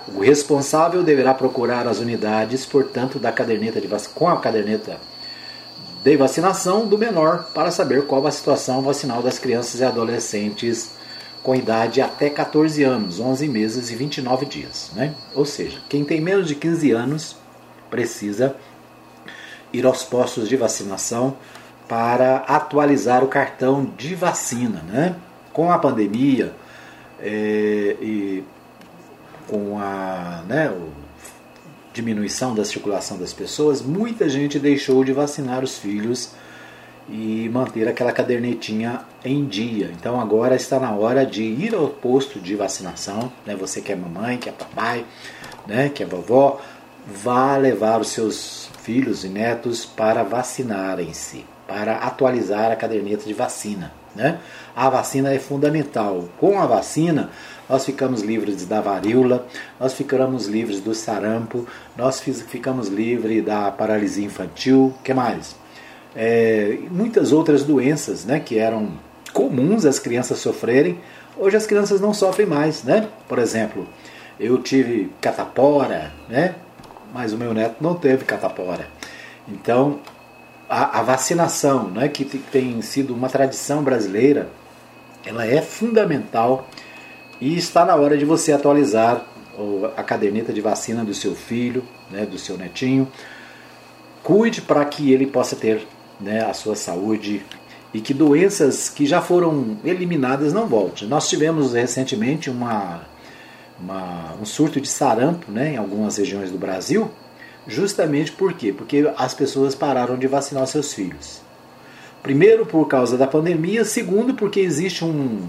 [0.09, 4.09] O responsável deverá procurar as unidades, portanto, da caderneta de vac...
[4.15, 4.99] com a caderneta
[6.03, 10.91] de vacinação do menor para saber qual a situação vacinal das crianças e adolescentes
[11.43, 14.91] com idade até 14 anos, 11 meses e 29 dias.
[14.95, 15.15] Né?
[15.35, 17.37] Ou seja, quem tem menos de 15 anos
[17.91, 18.57] precisa
[19.73, 21.37] ir aos postos de vacinação
[21.89, 24.83] para atualizar o cartão de vacina.
[24.89, 25.17] Né?
[25.53, 26.55] Com a pandemia
[27.21, 28.45] é, e
[29.53, 30.73] com a, né,
[31.93, 36.31] diminuição da circulação das pessoas, muita gente deixou de vacinar os filhos
[37.07, 39.91] e manter aquela cadernetinha em dia.
[39.93, 43.55] Então agora está na hora de ir ao posto de vacinação, né?
[43.55, 45.05] Você que é mamãe, que é papai,
[45.67, 45.91] né?
[45.91, 46.59] Que é vovó,
[47.07, 53.93] vá levar os seus filhos e netos para vacinarem-se, para atualizar a caderneta de vacina,
[54.17, 54.39] né?
[54.75, 56.31] A vacina é fundamental.
[56.39, 57.29] Com a vacina
[57.69, 59.47] nós ficamos livres da varíola,
[59.79, 65.57] nós ficamos livres do sarampo, nós ficamos livres da paralisia infantil, que mais?
[66.15, 68.93] É, muitas outras doenças né, que eram
[69.33, 70.99] comuns as crianças sofrerem,
[71.37, 72.83] hoje as crianças não sofrem mais.
[72.85, 73.09] Né?
[73.29, 73.87] Por exemplo,
[74.39, 76.55] eu tive catapora, né?
[77.13, 78.87] mas o meu neto não teve catapora.
[79.49, 80.01] Então,
[80.69, 84.49] a, a vacinação, né, que tem sido uma tradição brasileira,
[85.25, 86.67] ela é fundamental
[87.43, 89.27] e está na hora de você atualizar
[89.97, 93.09] a caderneta de vacina do seu filho, né, do seu netinho.
[94.23, 95.85] Cuide para que ele possa ter
[96.21, 97.45] né, a sua saúde
[97.93, 101.09] e que doenças que já foram eliminadas não voltem.
[101.09, 103.01] Nós tivemos recentemente uma,
[103.81, 107.11] uma, um surto de sarampo né, em algumas regiões do Brasil,
[107.67, 108.73] justamente por quê?
[108.73, 111.41] Porque as pessoas pararam de vacinar seus filhos.
[112.23, 115.49] Primeiro, por causa da pandemia, segundo, porque existe um,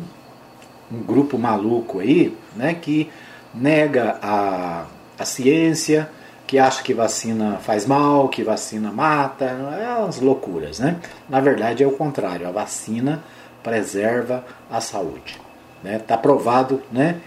[0.93, 3.09] um grupo maluco aí, né, que
[3.53, 4.85] nega a,
[5.17, 6.09] a ciência,
[6.45, 10.99] que acha que vacina faz mal, que vacina mata, é umas loucuras, né?
[11.27, 13.23] Na verdade é o contrário, a vacina
[13.63, 15.39] preserva a saúde.
[15.81, 15.99] Né?
[15.99, 17.19] Tá provado né,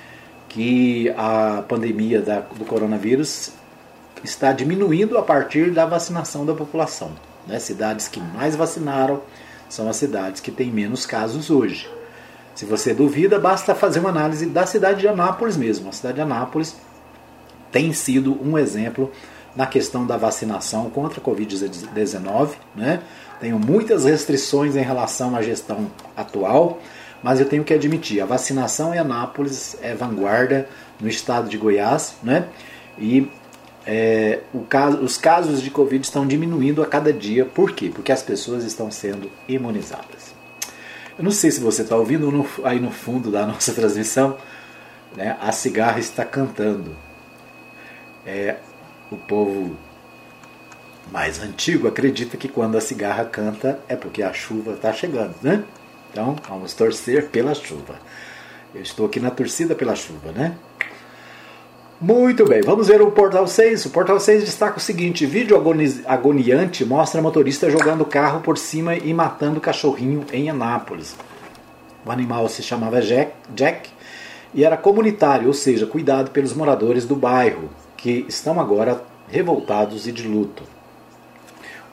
[0.48, 3.52] que a pandemia da, do coronavírus
[4.22, 7.10] está diminuindo a partir da vacinação da população.
[7.46, 7.58] Né?
[7.58, 9.22] Cidades que mais vacinaram
[9.68, 11.95] são as cidades que têm menos casos hoje.
[12.56, 15.90] Se você duvida, basta fazer uma análise da cidade de Anápolis mesmo.
[15.90, 16.74] A cidade de Anápolis
[17.70, 19.12] tem sido um exemplo
[19.54, 22.52] na questão da vacinação contra a Covid-19.
[22.74, 23.02] Né?
[23.40, 26.80] Tenho muitas restrições em relação à gestão atual,
[27.22, 30.66] mas eu tenho que admitir, a vacinação em Anápolis é vanguarda
[30.98, 32.48] no estado de Goiás, né?
[32.98, 33.30] e
[33.86, 37.44] é, caso, os casos de Covid estão diminuindo a cada dia.
[37.44, 37.90] Por quê?
[37.94, 40.35] Porque as pessoas estão sendo imunizadas.
[41.18, 44.36] Eu não sei se você está ouvindo no, aí no fundo da nossa transmissão,
[45.16, 46.94] né, a cigarra está cantando.
[48.24, 48.56] É,
[49.10, 49.76] o povo
[51.10, 55.64] mais antigo acredita que quando a cigarra canta é porque a chuva está chegando, né?
[56.10, 57.96] Então vamos torcer pela chuva.
[58.74, 60.56] Eu estou aqui na torcida pela chuva, né?
[61.98, 63.86] Muito bem, vamos ver o Portal 6.
[63.86, 65.56] O Portal 6 destaca o seguinte: vídeo
[66.06, 71.16] agoniante mostra motorista jogando carro por cima e matando cachorrinho em Anápolis.
[72.04, 73.88] O animal se chamava Jack, Jack
[74.52, 80.12] e era comunitário, ou seja, cuidado pelos moradores do bairro, que estão agora revoltados e
[80.12, 80.64] de luto.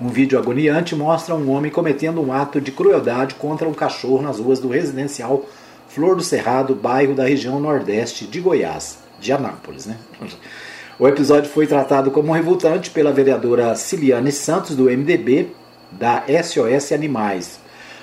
[0.01, 4.37] Um vídeo agoniante mostra um homem cometendo um ato de crueldade contra um cachorro nas
[4.37, 5.45] ruas do residencial
[5.87, 9.85] Flor do Cerrado, bairro da região nordeste de Goiás de Anápolis.
[9.85, 9.97] Né?
[10.99, 15.51] O episódio foi tratado como revoltante pela vereadora Ciliane Santos, do MDB,
[15.91, 17.59] da SOS Animais.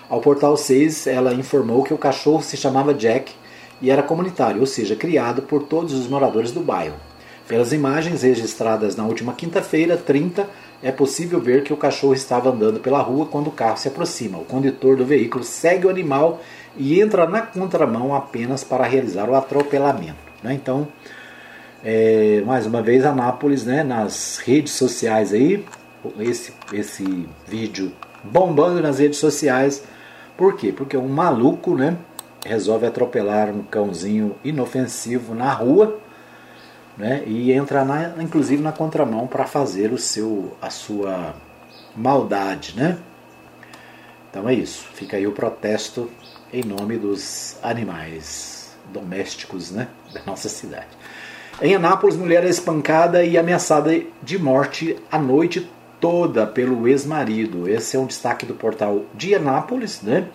[0.08, 3.32] Ao Portal 6, ela informou que o cachorro se chamava Jack
[3.80, 6.96] e era comunitário, ou seja, criado por todos os moradores do bairro.
[7.46, 10.48] Pelas imagens registradas na última quinta-feira, 30,
[10.82, 14.38] é possível ver que o cachorro estava andando pela rua quando o carro se aproxima.
[14.38, 16.40] O condutor do veículo segue o animal
[16.76, 20.30] e entra na contramão apenas para realizar o atropelamento.
[20.43, 20.55] Né?
[20.55, 20.88] Então,
[21.82, 25.64] é, mais uma vez, Anápolis, né, nas redes sociais aí,
[26.18, 29.82] esse, esse vídeo bombando nas redes sociais.
[30.36, 30.72] Por quê?
[30.72, 31.97] Porque um maluco, né,
[32.45, 35.99] resolve atropelar um cãozinho inofensivo na rua,
[36.97, 41.34] né, e entra na, inclusive na contramão para fazer o seu a sua
[41.97, 42.99] maldade, né?
[44.30, 44.86] Então é isso.
[44.95, 46.11] Fica aí o protesto
[46.53, 48.59] em nome dos animais
[48.93, 50.88] domésticos, né, da nossa cidade.
[51.62, 55.68] Em Anápolis, mulher é espancada e ameaçada de morte a noite
[56.01, 57.68] toda pelo ex-marido.
[57.68, 60.26] Esse é um destaque do portal de Anápolis, né?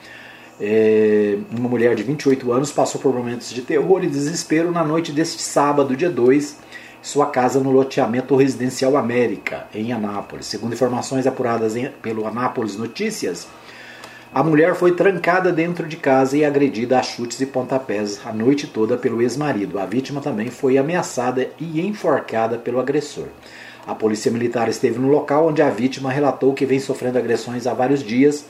[0.62, 5.12] É, uma mulher de 28 anos passou por momentos de terror e desespero na noite
[5.12, 6.58] deste sábado, dia 2,
[7.02, 10.46] sua casa no loteamento residencial América, em Anápolis.
[10.46, 13.48] Segundo informações apuradas em, pelo Anápolis Notícias,
[14.34, 18.68] a mulher foi trancada dentro de casa e agredida a chutes e pontapés a noite
[18.68, 19.80] toda pelo ex-marido.
[19.80, 23.28] A vítima também foi ameaçada e enforcada pelo agressor.
[23.88, 27.74] A polícia militar esteve no local onde a vítima relatou que vem sofrendo agressões há
[27.74, 28.46] vários dias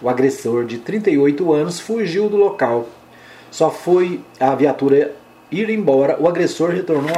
[0.00, 2.86] o agressor de 38 anos fugiu do local.
[3.50, 5.14] Só foi a viatura
[5.50, 7.12] ir embora, o agressor retornou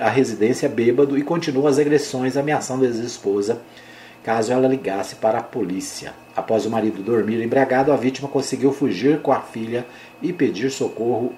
[0.00, 3.60] à residência bêbado e continuou as agressões, ameaçando a ex-esposa
[4.26, 6.12] caso ela ligasse para a polícia.
[6.34, 9.86] Após o marido dormir embriagado, a vítima conseguiu fugir com a filha
[10.20, 11.32] e pedir socorro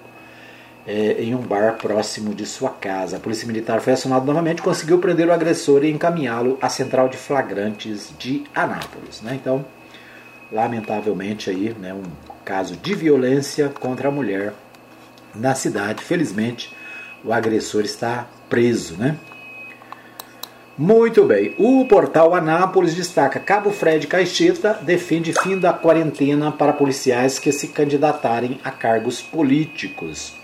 [0.87, 3.19] é, em um bar próximo de sua casa.
[3.19, 7.19] A polícia militar foi acionada novamente, conseguiu prender o agressor e encaminhá-lo à central de
[7.19, 9.21] flagrantes de Anápolis.
[9.21, 9.35] Né?
[9.35, 9.67] Então,
[10.51, 12.05] lamentavelmente aí, né, um
[12.43, 14.55] caso de violência contra a mulher
[15.35, 16.03] na cidade.
[16.03, 16.75] Felizmente,
[17.23, 19.15] o agressor está preso, né?
[20.79, 21.53] Muito bem.
[21.59, 27.67] O portal Anápolis destaca: Cabo Fred Caixeta defende fim da quarentena para policiais que se
[27.67, 30.35] candidatarem a cargos políticos.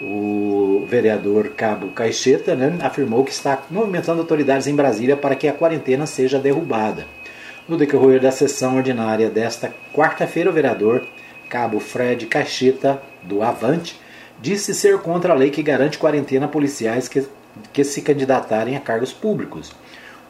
[0.00, 5.52] O vereador Cabo Caixeta né, afirmou que está movimentando autoridades em Brasília para que a
[5.52, 7.04] quarentena seja derrubada.
[7.68, 11.02] No decorrer da sessão ordinária desta quarta-feira, o vereador
[11.48, 14.00] Cabo Fred Cacheta, do Avante,
[14.40, 17.24] disse ser contra a lei que garante quarentena a policiais que,
[17.72, 19.72] que se candidatarem a cargos públicos.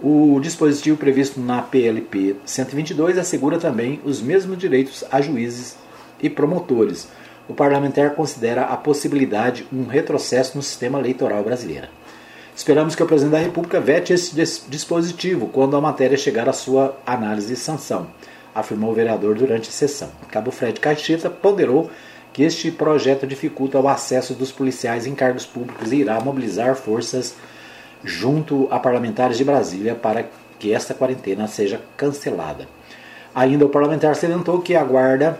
[0.00, 5.76] O dispositivo previsto na PLP 122 assegura também os mesmos direitos a juízes
[6.20, 7.08] e promotores.
[7.48, 11.88] O parlamentar considera a possibilidade um retrocesso no sistema eleitoral brasileiro.
[12.54, 14.34] Esperamos que o presidente da República vete esse
[14.68, 18.08] dispositivo quando a matéria chegar à sua análise e sanção,
[18.54, 20.10] afirmou o vereador durante a sessão.
[20.30, 21.90] Cabo Fred Caixeta ponderou
[22.32, 27.34] que este projeto dificulta o acesso dos policiais em cargos públicos e irá mobilizar forças
[28.02, 30.26] junto a parlamentares de Brasília para
[30.58, 32.66] que esta quarentena seja cancelada.
[33.34, 35.38] Ainda o parlamentar salientou que aguarda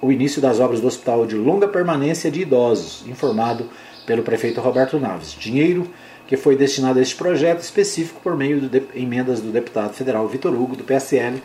[0.00, 3.68] o início das obras do Hospital de Longa Permanência de Idosos, informado
[4.06, 5.32] pelo prefeito Roberto Naves.
[5.38, 5.88] Dinheiro
[6.26, 10.54] que foi destinado a este projeto específico por meio de emendas do deputado federal Vitor
[10.54, 11.42] Hugo, do PSL,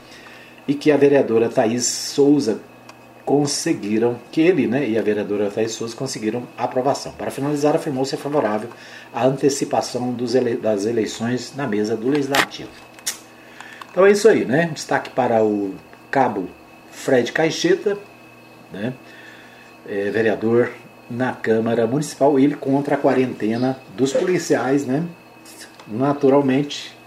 [0.67, 2.59] e que a vereadora Thaís Souza
[3.29, 7.11] conseguiram, que ele né, e a vereadora Thaís Souza conseguiram aprovação.
[7.11, 8.71] Para finalizar, afirmou ser favorável
[9.13, 12.71] à antecipação ele, das eleições na mesa do Legislativo.
[13.91, 14.71] Então é isso aí, né?
[14.73, 15.75] Destaque para o
[16.09, 16.49] cabo
[16.89, 17.99] Fred Caixeta,
[18.73, 18.93] né?
[19.87, 20.71] É, vereador
[21.07, 25.05] na Câmara Municipal, ele contra a quarentena dos policiais, né?
[25.87, 26.97] Naturalmente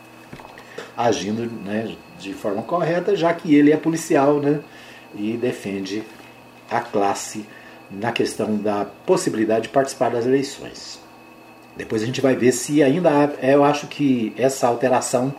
[0.97, 4.61] agindo né, de forma correta, já que ele é policial, né?
[5.15, 6.03] E defende
[6.71, 7.45] a classe
[7.91, 10.99] na questão da possibilidade de participar das eleições.
[11.77, 15.35] Depois a gente vai ver se ainda há, eu acho que essa alteração,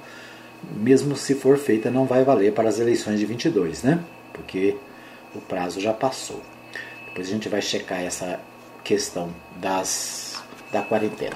[0.76, 4.00] mesmo se for feita, não vai valer para as eleições de 22, né?
[4.32, 4.76] Porque
[5.36, 6.42] o prazo já passou.
[7.08, 8.40] Depois a gente vai checar essa
[8.84, 11.36] questão das, da quarentena.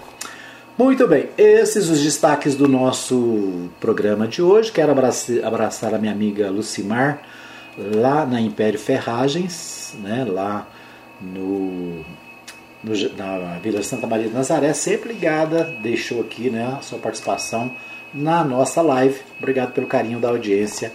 [0.77, 4.71] Muito bem, esses os destaques do nosso programa de hoje.
[4.71, 7.21] Quero abraçar, abraçar a minha amiga Lucimar,
[7.78, 10.67] lá na Império Ferragens, né, lá
[11.21, 12.03] no,
[12.84, 17.71] no, na Vila Santa Maria de Nazaré, sempre ligada, deixou aqui né, a sua participação
[18.13, 19.19] na nossa live.
[19.38, 20.91] Obrigado pelo carinho da audiência.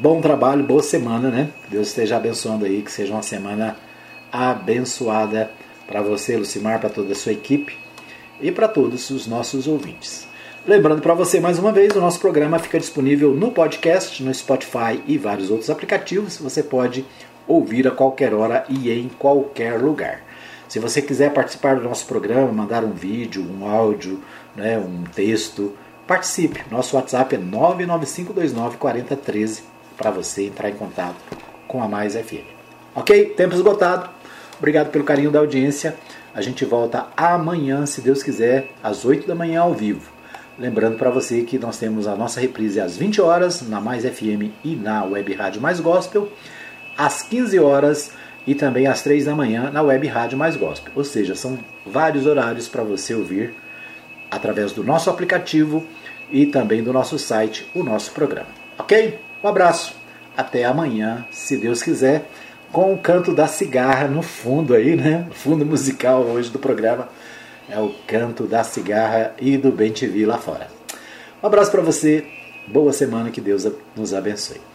[0.00, 1.50] Bom trabalho, boa semana, né?
[1.68, 3.76] Deus esteja abençoando aí, que seja uma semana
[4.32, 5.50] abençoada
[5.86, 7.76] para você, Lucimar, para toda a sua equipe.
[8.40, 10.26] e para todos os nossos ouvintes.
[10.66, 14.98] Lembrando para você mais uma vez, o nosso programa fica disponível no podcast, no Spotify
[15.06, 16.38] e vários outros aplicativos.
[16.38, 17.04] Você pode
[17.46, 20.22] ouvir a qualquer hora e em qualquer lugar.
[20.66, 24.22] Se você quiser participar do nosso programa, mandar um vídeo, um áudio,
[24.56, 25.74] né, um texto,
[26.06, 26.64] participe.
[26.70, 29.64] Nosso WhatsApp é 995294013
[29.98, 31.16] para você entrar em contato
[31.68, 32.46] com a Mais FM.
[32.94, 33.34] Ok?
[33.36, 34.08] Tempo esgotado.
[34.56, 35.94] Obrigado pelo carinho da audiência.
[36.34, 40.13] A gente volta amanhã, se Deus quiser, às 8 da manhã ao vivo.
[40.56, 44.52] Lembrando para você que nós temos a nossa reprise às 20 horas na Mais FM
[44.62, 46.30] e na Web Rádio Mais Gospel,
[46.96, 48.12] às 15 horas
[48.46, 50.92] e também às 3 da manhã na Web Rádio Mais Gospel.
[50.94, 53.52] Ou seja, são vários horários para você ouvir
[54.30, 55.84] através do nosso aplicativo
[56.30, 58.48] e também do nosso site o nosso programa.
[58.78, 59.18] Ok?
[59.42, 59.96] Um abraço.
[60.36, 62.28] Até amanhã, se Deus quiser,
[62.70, 65.26] com o canto da cigarra no fundo aí, né?
[65.32, 67.08] Fundo musical hoje do programa
[67.68, 70.68] é o canto da cigarra e do Bem TV lá fora.
[71.42, 72.26] Um abraço para você,
[72.66, 74.73] boa semana, que Deus nos abençoe.